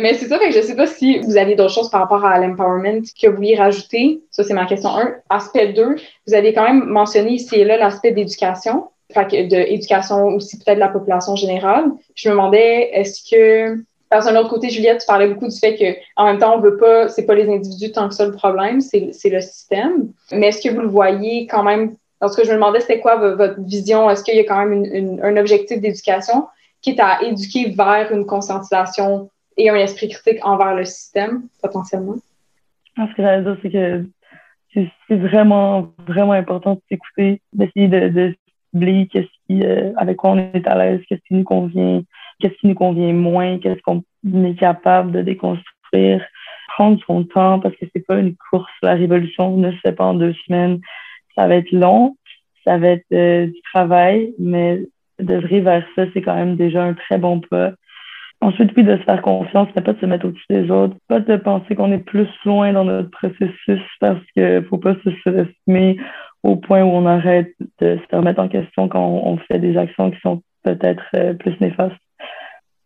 [0.00, 2.24] mais c'est ça, fait que je sais pas si vous avez d'autres choses par rapport
[2.24, 4.22] à l'empowerment que vous vouliez rajouter.
[4.32, 5.14] Ça, c'est ma question 1.
[5.30, 10.76] Aspect 2, vous avez quand même mentionné ici et là l'aspect d'éducation, fait aussi peut-être
[10.76, 11.86] de la population générale.
[12.14, 15.76] Je me demandais, est-ce que parce un autre côté, Juliette, tu parlais beaucoup du fait
[15.76, 18.32] que, en même temps, on veut pas, c'est pas les individus tant que ça le
[18.32, 20.12] problème, c'est le système.
[20.32, 23.00] Mais est-ce que vous le voyez quand même donc, ce que je me demandais, c'était
[23.00, 24.10] quoi votre vision?
[24.10, 26.48] Est-ce qu'il y a quand même un objectif d'éducation
[26.82, 32.16] qui est à éduquer vers une conscientisation et un esprit critique envers le système, potentiellement?
[32.96, 34.04] Ce que j'allais dire, c'est que
[35.08, 38.34] c'est vraiment, vraiment important de s'écouter, d'essayer de, de
[38.80, 42.02] qu'est-ce qui, euh, avec quoi on est à l'aise, qu'est-ce qui nous convient,
[42.40, 46.24] qu'est-ce qui nous convient moins, qu'est-ce qu'on est capable de déconstruire,
[46.68, 50.04] prendre son temps parce que c'est pas une course, la révolution ne se fait pas
[50.04, 50.80] en deux semaines
[51.38, 52.16] ça va être long,
[52.66, 54.82] ça va être euh, du travail, mais
[55.20, 57.72] d'œuvrer vers ça, c'est quand même déjà un très bon pas.
[58.40, 61.20] Ensuite, oui, de se faire confiance, mais pas de se mettre au-dessus des autres, pas
[61.20, 65.98] de penser qu'on est plus loin dans notre processus parce qu'il faut pas se surestimer
[66.44, 70.10] au point où on arrête de se remettre en question quand on fait des actions
[70.10, 71.96] qui sont peut-être euh, plus néfastes.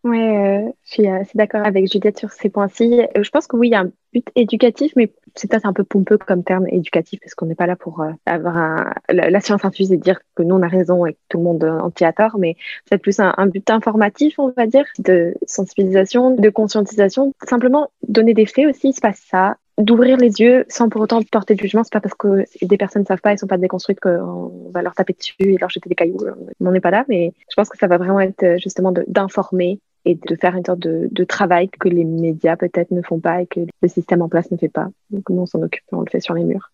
[0.05, 3.03] Oui, euh, je suis assez d'accord avec Juliette sur ces points-ci.
[3.17, 5.85] Je pense que oui, il y a un but éducatif, mais c'est peut-être un peu
[5.85, 9.93] pompeux comme terme éducatif, parce qu'on n'est pas là pour euh, avoir la, science infuse
[9.93, 12.37] et dire que nous, on a raison et que tout le monde en a tort,
[12.37, 17.33] mais c'est plus un, un, but informatif, on va dire, de sensibilisation, de conscientisation.
[17.45, 21.21] Simplement donner des faits aussi, il se passe ça, d'ouvrir les yeux sans pour autant
[21.23, 21.83] porter de jugement.
[21.85, 24.83] C'est pas parce que des personnes ne savent pas, elles sont pas déconstruites qu'on va
[24.83, 26.19] leur taper dessus et leur jeter des cailloux.
[26.61, 29.81] On n'en est pas là, mais je pense que ça va vraiment être justement d'informer
[30.05, 33.47] et de faire une sorte de travail que les médias peut-être ne font pas et
[33.47, 34.89] que le système en place ne fait pas.
[35.11, 36.73] Donc nous, on s'en occupe, on le fait sur les murs.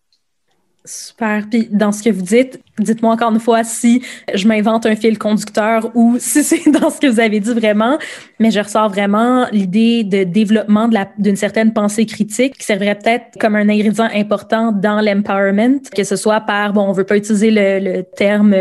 [0.85, 1.43] Super.
[1.49, 4.01] Puis dans ce que vous dites, dites-moi encore une fois si
[4.33, 7.97] je m'invente un fil conducteur ou si c'est dans ce que vous avez dit vraiment,
[8.39, 13.55] mais je ressors vraiment l'idée de développement d'une certaine pensée critique qui servirait peut-être comme
[13.55, 17.79] un ingrédient important dans l'empowerment, que ce soit par, bon, on veut pas utiliser le,
[17.79, 18.55] le terme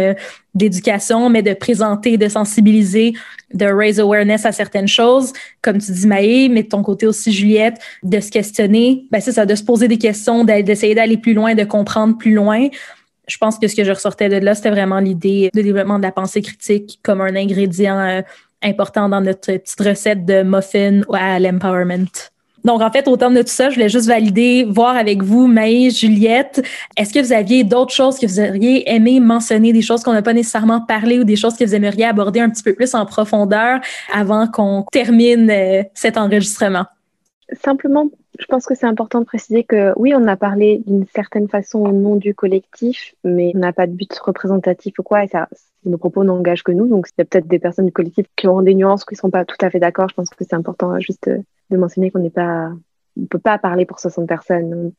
[0.54, 3.12] d'éducation, mais de présenter, de sensibiliser,
[3.54, 5.32] de raise awareness à certaines choses,
[5.62, 9.32] comme tu dis Maë, mais de ton côté aussi Juliette, de se questionner, ben c'est
[9.32, 12.68] ça, de se poser des questions, d'essayer d'aller plus loin, de comprendre plus loin.
[13.26, 16.04] Je pense que ce que je ressortais de là, c'était vraiment l'idée de développement de
[16.04, 18.22] la pensée critique comme un ingrédient euh,
[18.62, 22.30] important dans notre petite recette de muffin à l'empowerment.
[22.68, 25.46] Donc, en fait, au terme de tout ça, je voulais juste valider, voir avec vous,
[25.46, 26.62] Maïs, Juliette,
[26.98, 30.20] est-ce que vous aviez d'autres choses que vous auriez aimé mentionner, des choses qu'on n'a
[30.20, 33.06] pas nécessairement parlé ou des choses que vous aimeriez aborder un petit peu plus en
[33.06, 33.80] profondeur
[34.12, 36.84] avant qu'on termine euh, cet enregistrement?
[37.64, 41.48] Simplement, je pense que c'est important de préciser que oui, on a parlé d'une certaine
[41.48, 45.28] façon au nom du collectif, mais on n'a pas de but représentatif ou quoi, et
[45.28, 45.48] ça,
[45.86, 46.86] nos propos n'engagent que nous.
[46.86, 49.20] Donc, il y a peut-être des personnes du collectif qui auront des nuances, qui ne
[49.20, 50.10] sont pas tout à fait d'accord.
[50.10, 51.38] Je pense que c'est important juste euh,
[51.70, 52.70] de mentionner qu'on n'est pas,
[53.20, 54.92] on peut pas parler pour 60 personnes,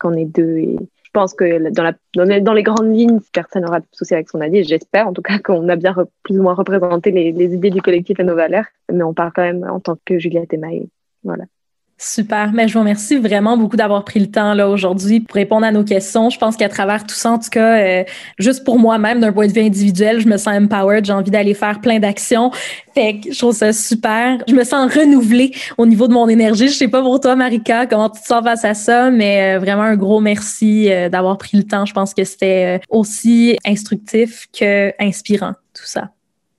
[0.00, 0.56] qu'on est deux.
[0.58, 1.92] Et je pense que dans, la,
[2.40, 4.64] dans, les, grandes lignes, personne n'aura de souci avec ce qu'on a dit.
[4.64, 7.82] J'espère en tout cas qu'on a bien plus ou moins représenté les, les, idées du
[7.82, 10.88] collectif et nos valeurs, mais on parle quand même en tant que Juliette et Maë.
[11.24, 11.44] Voilà.
[12.04, 12.50] Super.
[12.52, 15.70] Mais je vous remercie vraiment beaucoup d'avoir pris le temps là aujourd'hui pour répondre à
[15.70, 16.30] nos questions.
[16.30, 18.02] Je pense qu'à travers tout ça, en tout cas, euh,
[18.40, 21.04] juste pour moi-même, d'un point de vue individuel, je me sens empowered.
[21.04, 22.50] J'ai envie d'aller faire plein d'actions.
[22.92, 24.38] Fait que je trouve ça super.
[24.48, 26.66] Je me sens renouvelée au niveau de mon énergie.
[26.66, 29.58] Je sais pas pour toi, Marika, comment tu te sens face à ça, mais euh,
[29.60, 31.86] vraiment un gros merci euh, d'avoir pris le temps.
[31.86, 36.10] Je pense que c'était aussi instructif que inspirant, tout ça.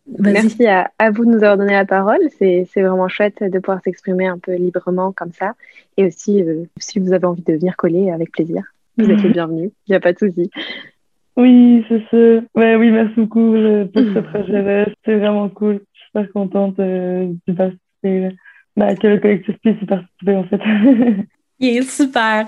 [0.05, 2.19] Merci à, vous de nous avoir donné la parole.
[2.37, 5.53] C'est vraiment chouette de pouvoir s'exprimer un peu librement comme ça.
[5.97, 8.63] Et aussi, euh, si vous avez envie de venir coller, avec plaisir.
[8.97, 9.71] Vous êtes les bienvenus.
[9.87, 10.51] Il n'y a pas de souci.
[11.35, 12.45] Oui, c'est ça.
[12.53, 13.53] Ouais, oui, merci beaucoup
[13.93, 14.85] pour ce projet-là.
[15.03, 15.81] C'est vraiment cool.
[15.93, 18.29] Je suis super contente euh, de participer.
[18.75, 20.61] Bah, que le collectif puisse y participer, en fait.
[21.87, 22.45] super.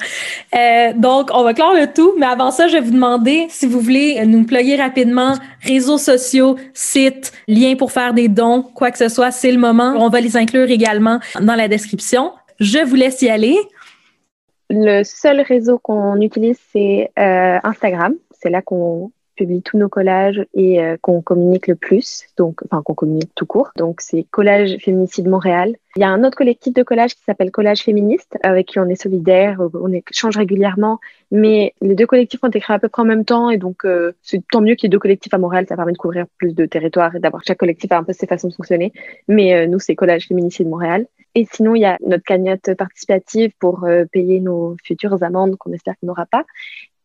[0.55, 3.65] Euh, donc, on va clore le tout, mais avant ça, je vais vous demander si
[3.65, 8.97] vous voulez nous plugger rapidement réseaux sociaux, sites, liens pour faire des dons, quoi que
[8.97, 9.95] ce soit, c'est le moment.
[9.97, 12.31] On va les inclure également dans la description.
[12.59, 13.57] Je vous laisse y aller.
[14.69, 18.15] Le seul réseau qu'on utilise, c'est euh, Instagram.
[18.31, 22.81] C'est là qu'on publie tous nos collages et euh, qu'on communique le plus, donc enfin
[22.81, 23.71] qu'on communique tout court.
[23.77, 25.75] Donc c'est Collage Féminicide Montréal.
[25.97, 28.89] Il y a un autre collectif de collage qui s'appelle Collage Féministe, avec qui on
[28.89, 30.99] est solidaire, on échange régulièrement,
[31.31, 33.85] mais les deux collectifs ont été créés à peu près en même temps et donc
[33.85, 36.25] euh, c'est tant mieux qu'il y ait deux collectifs à Montréal, ça permet de couvrir
[36.37, 38.91] plus de territoires et d'avoir chaque collectif a un peu ses façons de fonctionner.
[39.27, 41.07] Mais euh, nous c'est Collage Féminicide Montréal.
[41.37, 45.95] Et sinon, il y a notre cagnotte participative pour payer nos futures amendes qu'on espère
[45.99, 46.45] qu'on n'aura pas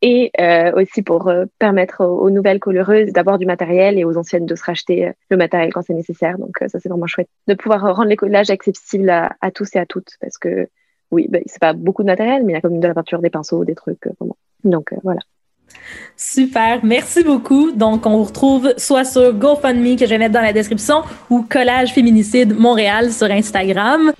[0.02, 4.46] et euh, aussi pour euh, permettre aux, nouvelles coloreuses d'avoir du matériel et aux anciennes
[4.46, 6.38] de se racheter euh, le matériel quand c'est nécessaire.
[6.38, 9.86] Donc ça c'est vraiment chouette de pouvoir rendre les collages accessibles à, tous et à
[9.86, 10.68] toutes parce que
[11.10, 13.20] oui, ben, c'est pas beaucoup de matériel, mais il y a comme de la peinture,
[13.20, 14.08] des pinceaux, des trucs.
[14.62, 15.20] Donc voilà.
[16.16, 17.72] Super, merci beaucoup.
[17.72, 21.42] Donc, on vous retrouve soit sur GoFundMe que je vais mettre dans la description ou
[21.42, 24.12] Collage Féminicide Montréal sur Instagram.